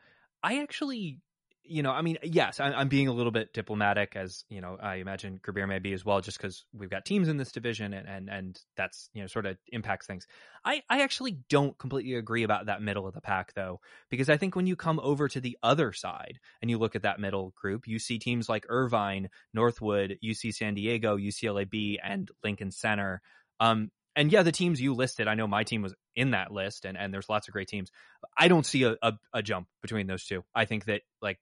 [0.42, 1.18] I actually
[1.66, 4.76] you know, I mean, yes, I, am being a little bit diplomatic, as you know,
[4.80, 7.94] I imagine Gurbir may be as well, just because we've got teams in this division,
[7.94, 10.26] and and and that's you know sort of impacts things.
[10.64, 14.36] I I actually don't completely agree about that middle of the pack though, because I
[14.36, 17.54] think when you come over to the other side and you look at that middle
[17.56, 23.22] group, you see teams like Irvine, Northwood, UC San Diego, UCLA B, and Lincoln Center.
[23.58, 26.84] Um, and yeah, the teams you listed, I know my team was in that list,
[26.84, 27.90] and, and there's lots of great teams.
[28.38, 30.44] I don't see a, a, a jump between those two.
[30.54, 31.38] I think that like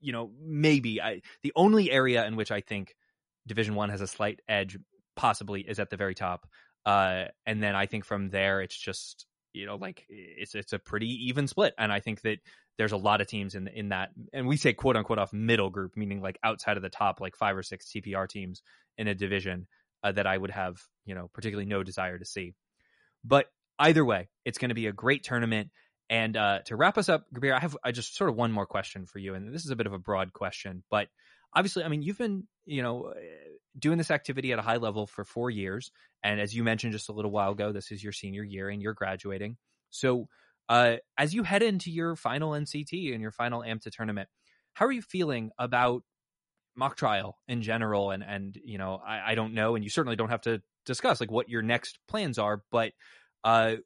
[0.00, 2.94] you know, maybe I the only area in which I think
[3.46, 4.78] Division One has a slight edge
[5.16, 6.46] possibly is at the very top.
[6.86, 10.78] Uh, and then I think from there it's just you know like it's it's a
[10.78, 12.38] pretty even split, and I think that
[12.78, 15.70] there's a lot of teams in in that, and we say quote unquote off middle
[15.70, 18.62] group, meaning like outside of the top like five or six TPR teams
[18.96, 19.66] in a division
[20.04, 22.54] uh, that I would have you know particularly no desire to see.
[23.24, 23.46] But
[23.78, 25.70] either way, it's going to be a great tournament.
[26.10, 28.66] And uh, to wrap us up, Gurbir, I have I just sort of one more
[28.66, 31.08] question for you, and this is a bit of a broad question, but
[31.54, 33.12] obviously, I mean, you've been you know
[33.78, 35.90] doing this activity at a high level for four years,
[36.22, 38.80] and as you mentioned just a little while ago, this is your senior year, and
[38.80, 39.56] you're graduating.
[39.90, 40.28] So,
[40.68, 44.28] uh, as you head into your final NCT and your final AMTA tournament,
[44.72, 46.04] how are you feeling about
[46.74, 48.12] mock trial in general?
[48.12, 51.20] And and you know, I, I don't know, and you certainly don't have to discuss
[51.20, 52.92] like what your next plans are, but
[53.44, 53.76] uh,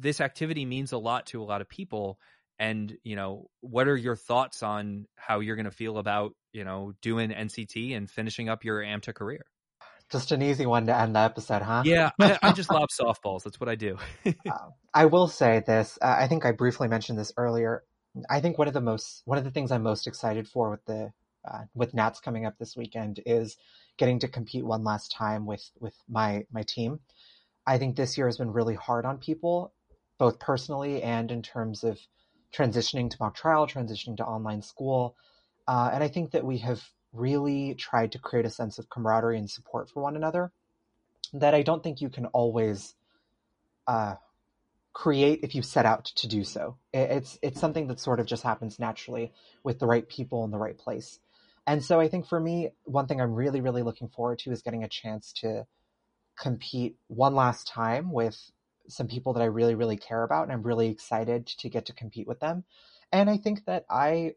[0.00, 2.18] this activity means a lot to a lot of people.
[2.58, 6.64] And you know what are your thoughts on how you're going to feel about you
[6.64, 9.44] know doing nct and finishing up your amta career?
[10.10, 11.82] Just an easy one to end the episode huh?
[11.84, 13.42] Yeah i, I just love softballs.
[13.42, 13.98] That's what i do.
[14.48, 15.98] Uh, i will say this.
[16.00, 17.82] Uh, i think i briefly mentioned this earlier.
[18.28, 20.84] I think one of the most one of the things i'm most excited for with
[20.84, 21.12] the
[21.50, 23.56] uh, with nats coming up this weekend is
[23.96, 27.00] getting to compete one last time with with my my team.
[27.66, 29.72] I think this year has been really hard on people,
[30.22, 31.98] both personally and in terms of
[32.54, 35.16] transitioning to mock trial, transitioning to online school.
[35.66, 36.80] Uh, and I think that we have
[37.12, 40.52] really tried to create a sense of camaraderie and support for one another
[41.32, 42.94] that I don't think you can always
[43.88, 44.14] uh,
[44.92, 46.76] create if you set out to do so.
[46.94, 49.32] It's it's something that sort of just happens naturally
[49.64, 51.18] with the right people in the right place.
[51.66, 54.62] And so I think for me, one thing I'm really really looking forward to is
[54.62, 55.66] getting a chance to
[56.38, 58.52] compete one last time with
[58.88, 61.92] some people that I really, really care about, and I'm really excited to get to
[61.92, 62.64] compete with them.
[63.10, 64.34] And I think that I,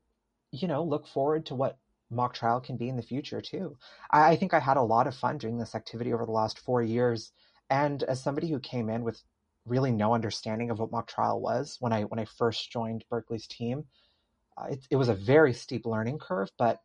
[0.51, 1.77] you know, look forward to what
[2.09, 3.77] mock trial can be in the future too.
[4.11, 6.59] I, I think I had a lot of fun doing this activity over the last
[6.59, 7.31] four years.
[7.69, 9.21] And as somebody who came in with
[9.65, 13.47] really no understanding of what mock trial was when I when I first joined Berkeley's
[13.47, 13.85] team,
[14.57, 16.51] uh, it, it was a very steep learning curve.
[16.57, 16.81] But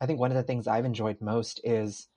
[0.00, 2.08] I think one of the things I've enjoyed most is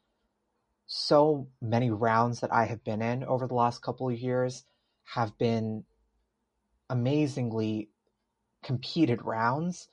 [0.93, 4.65] so many rounds that I have been in over the last couple of years
[5.05, 5.85] have been
[6.89, 7.89] amazingly
[8.61, 9.87] competed rounds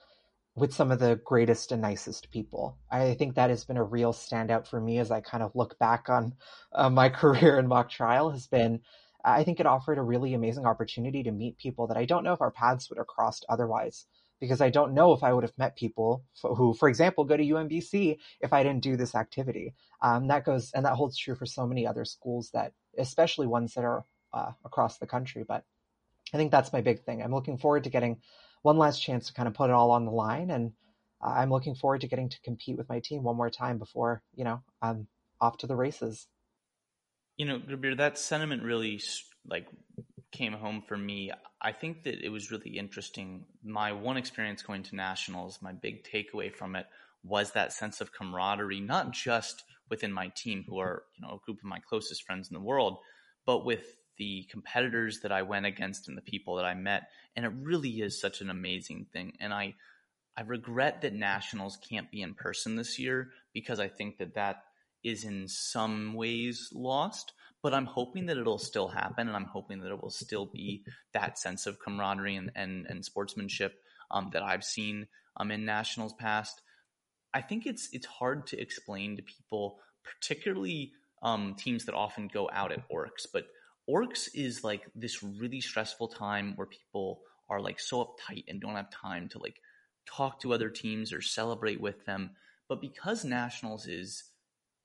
[0.56, 2.78] with some of the greatest and nicest people.
[2.90, 5.78] I think that has been a real standout for me as I kind of look
[5.78, 6.34] back on
[6.72, 8.80] uh, my career in mock trial has been
[9.24, 12.32] I think it offered a really amazing opportunity to meet people that I don't know
[12.32, 14.06] if our paths would have crossed otherwise
[14.40, 17.42] because I don't know if I would have met people who, for example, go to
[17.42, 19.74] UMBC if I didn't do this activity.
[20.02, 23.74] Um, that goes and that holds true for so many other schools that, especially ones
[23.74, 25.44] that are uh, across the country.
[25.46, 25.64] But
[26.32, 27.22] I think that's my big thing.
[27.22, 28.20] I'm looking forward to getting
[28.62, 30.72] one last chance to kind of put it all on the line, and
[31.24, 34.22] uh, I'm looking forward to getting to compete with my team one more time before
[34.34, 35.08] you know I'm
[35.40, 36.26] off to the races.
[37.36, 39.00] You know, Gurbir, that sentiment really
[39.46, 39.66] like
[40.30, 43.44] came home for me, I think that it was really interesting.
[43.64, 46.86] My one experience going to nationals, my big takeaway from it
[47.24, 51.44] was that sense of camaraderie, not just within my team, who are you know a
[51.44, 52.98] group of my closest friends in the world,
[53.46, 57.08] but with the competitors that I went against and the people that I met.
[57.36, 59.34] And it really is such an amazing thing.
[59.40, 59.76] And I,
[60.36, 64.64] I regret that nationals can't be in person this year because I think that that
[65.04, 67.32] is in some ways lost.
[67.62, 70.84] But I'm hoping that it'll still happen, and I'm hoping that it will still be
[71.12, 73.80] that sense of camaraderie and and, and sportsmanship
[74.10, 75.06] um, that I've seen
[75.36, 76.60] um, in nationals past.
[77.34, 80.92] I think it's it's hard to explain to people, particularly
[81.22, 83.46] um, teams that often go out at Orcs, but
[83.88, 88.76] Orcs is like this really stressful time where people are like so uptight and don't
[88.76, 89.60] have time to like
[90.06, 92.30] talk to other teams or celebrate with them.
[92.68, 94.24] But because nationals is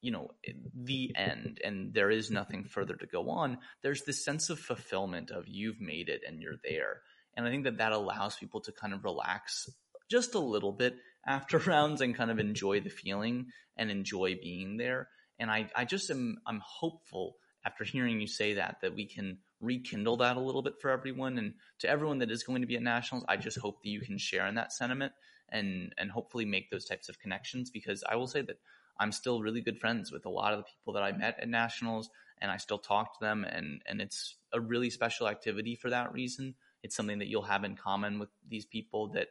[0.03, 0.29] you know
[0.75, 5.31] the end and there is nothing further to go on there's this sense of fulfillment
[5.31, 7.01] of you've made it and you're there.
[7.35, 9.69] And i think that that allows people to kind of relax
[10.11, 10.95] just a little bit
[11.25, 13.47] after rounds and kind of enjoy the feeling
[13.77, 15.07] and enjoy being there.
[15.39, 19.37] And i i just am i'm hopeful after hearing you say that that we can
[19.61, 21.37] rekindle that a little bit for everyone.
[21.37, 24.01] And to everyone that is going to be at nationals i just hope that you
[24.01, 25.13] can share in that sentiment
[25.49, 28.57] and and hopefully make those types of connections because i will say that
[28.99, 31.49] I'm still really good friends with a lot of the people that I met at
[31.49, 35.89] nationals and I still talk to them and, and it's a really special activity for
[35.89, 36.55] that reason.
[36.83, 39.27] It's something that you'll have in common with these people that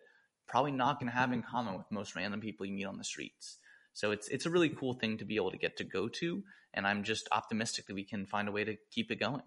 [0.48, 3.04] probably not going to have in common with most random people you meet on the
[3.04, 3.58] streets.
[3.94, 6.42] So it's it's a really cool thing to be able to get to go to,
[6.72, 9.42] and I'm just optimistic that we can find a way to keep it going.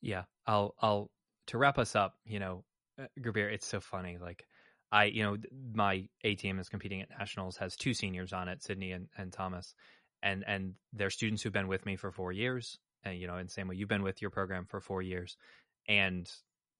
[0.00, 1.10] Yeah, I'll I'll
[1.48, 2.14] to wrap us up.
[2.24, 2.64] You know,
[3.00, 4.18] uh, it's so funny.
[4.18, 4.46] Like
[4.90, 5.36] I, you know,
[5.74, 9.32] my A team is competing at nationals has two seniors on it, Sydney and, and
[9.32, 9.74] Thomas,
[10.22, 13.50] and and they're students who've been with me for four years, and you know, and
[13.50, 15.36] same way you've been with your program for four years,
[15.88, 16.30] and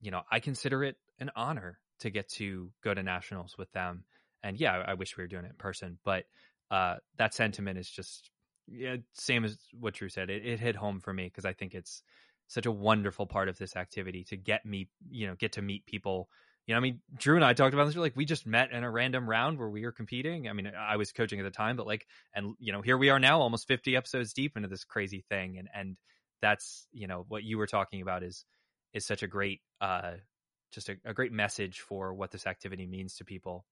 [0.01, 4.05] you know, I consider it an honor to get to go to nationals with them,
[4.43, 6.25] and yeah, I, I wish we were doing it in person, but
[6.71, 8.31] uh, that sentiment is just
[8.71, 10.31] yeah, same as what Drew said.
[10.31, 12.03] It, it hit home for me because I think it's
[12.49, 15.87] such a wonderful part of this activity to get me, you know, get to meet
[15.87, 16.29] people
[16.69, 17.97] you know, I mean, Drew and I talked about this.
[17.97, 20.51] Like, we just met in a random round where we were competing.
[20.51, 23.09] I mean, I was coaching at the time, but like, and you know, here we
[23.09, 25.57] are now, almost 50 episodes deep into this crazy thing.
[25.57, 25.97] And, and
[26.43, 28.45] that's, you know, what you were talking about is,
[28.93, 30.13] is such a great, uh,
[30.71, 33.65] just a, a great message for what this activity means to people.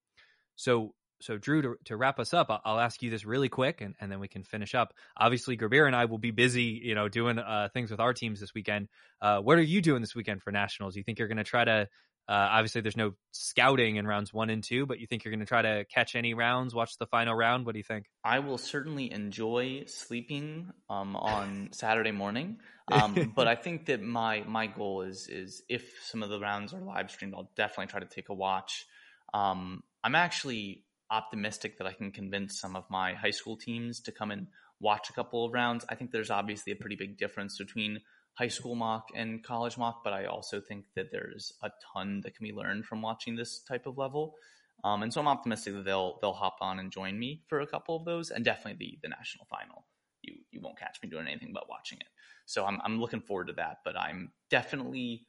[0.57, 3.95] So, so Drew, to, to wrap us up, I'll, ask you this really quick and,
[4.01, 4.95] and then we can finish up.
[5.19, 8.41] Obviously, Gurbir and I will be busy, you know, doing uh, things with our teams
[8.41, 8.89] this weekend.
[9.21, 10.95] Uh, what are you doing this weekend for nationals?
[10.95, 11.89] Do you think you're going to try to
[12.29, 15.41] uh, obviously, there's no scouting in rounds one and two, but you think you're going
[15.41, 17.67] to try to catch any rounds, watch the final round?
[17.67, 18.07] What do you think?
[18.25, 22.59] I will certainly enjoy sleeping um, on Saturday morning,
[22.91, 26.75] um, but I think that my my goal is is if some of the rounds
[26.75, 28.87] are live streamed, I'll definitely try to take a watch.
[29.33, 34.13] Um, I'm actually optimistic that I can convince some of my high school teams to
[34.13, 34.49] come and
[34.81, 35.85] watch a couple of rounds.
[35.89, 38.01] I think there's obviously a pretty big difference between
[38.37, 42.37] high school mock and college mock, but I also think that there's a ton that
[42.37, 44.35] can be learned from watching this type of level.
[44.85, 47.67] Um, and so I'm optimistic that they'll they'll hop on and join me for a
[47.67, 49.87] couple of those, and definitely the the national final.
[50.23, 52.09] You you won't catch me doing anything but watching it.
[52.45, 53.79] So I'm I'm looking forward to that.
[53.85, 55.27] But I'm definitely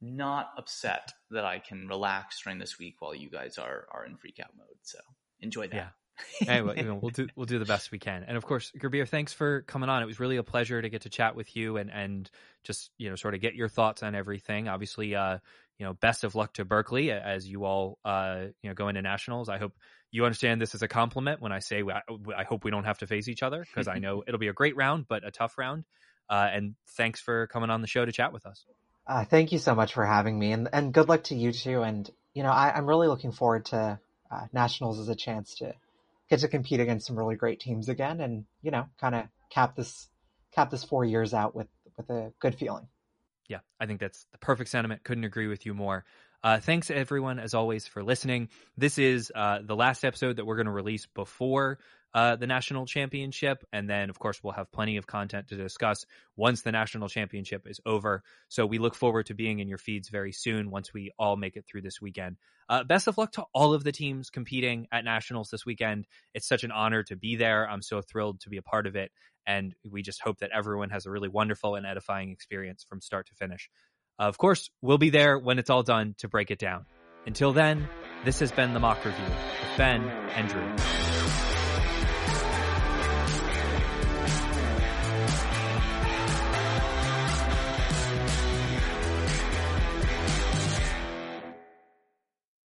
[0.00, 4.16] not upset that I can relax during this week while you guys are are in
[4.16, 4.78] freak out mode.
[4.82, 4.98] So
[5.40, 5.76] enjoy that.
[5.76, 5.88] Yeah
[6.46, 8.24] anyway, you know, we'll do we'll do the best we can.
[8.26, 10.02] And of course, Gurbir, thanks for coming on.
[10.02, 12.30] It was really a pleasure to get to chat with you and and
[12.64, 14.68] just you know sort of get your thoughts on everything.
[14.68, 15.38] Obviously, uh,
[15.78, 19.02] you know, best of luck to Berkeley as you all uh, you know go into
[19.02, 19.48] nationals.
[19.48, 19.72] I hope
[20.10, 22.00] you understand this as a compliment when I say I,
[22.36, 24.54] I hope we don't have to face each other because I know it'll be a
[24.54, 25.84] great round, but a tough round.
[26.28, 28.64] Uh, and thanks for coming on the show to chat with us.
[29.06, 31.82] Uh, thank you so much for having me, and and good luck to you too.
[31.82, 34.00] And you know, I, am really looking forward to
[34.30, 35.74] uh, nationals as a chance to
[36.28, 39.76] get to compete against some really great teams again, and you know, kind of cap
[39.76, 40.08] this
[40.52, 42.88] cap this four years out with with a good feeling.
[43.48, 45.04] Yeah, I think that's the perfect sentiment.
[45.04, 46.04] Couldn't agree with you more.
[46.42, 48.48] Uh, thanks everyone, as always, for listening.
[48.76, 51.78] This is uh, the last episode that we're going to release before
[52.16, 53.62] uh, the national championship.
[53.74, 57.66] And then, of course, we'll have plenty of content to discuss once the national championship
[57.68, 58.22] is over.
[58.48, 61.56] So we look forward to being in your feeds very soon once we all make
[61.56, 62.38] it through this weekend.
[62.70, 66.06] Uh, best of luck to all of the teams competing at nationals this weekend.
[66.32, 67.68] It's such an honor to be there.
[67.68, 69.12] I'm so thrilled to be a part of it.
[69.46, 73.26] And we just hope that everyone has a really wonderful and edifying experience from start
[73.26, 73.68] to finish.
[74.18, 76.86] Uh, of course, we'll be there when it's all done to break it down.
[77.26, 77.86] Until then,
[78.24, 81.25] this has been the Mock Review with Ben and Drew.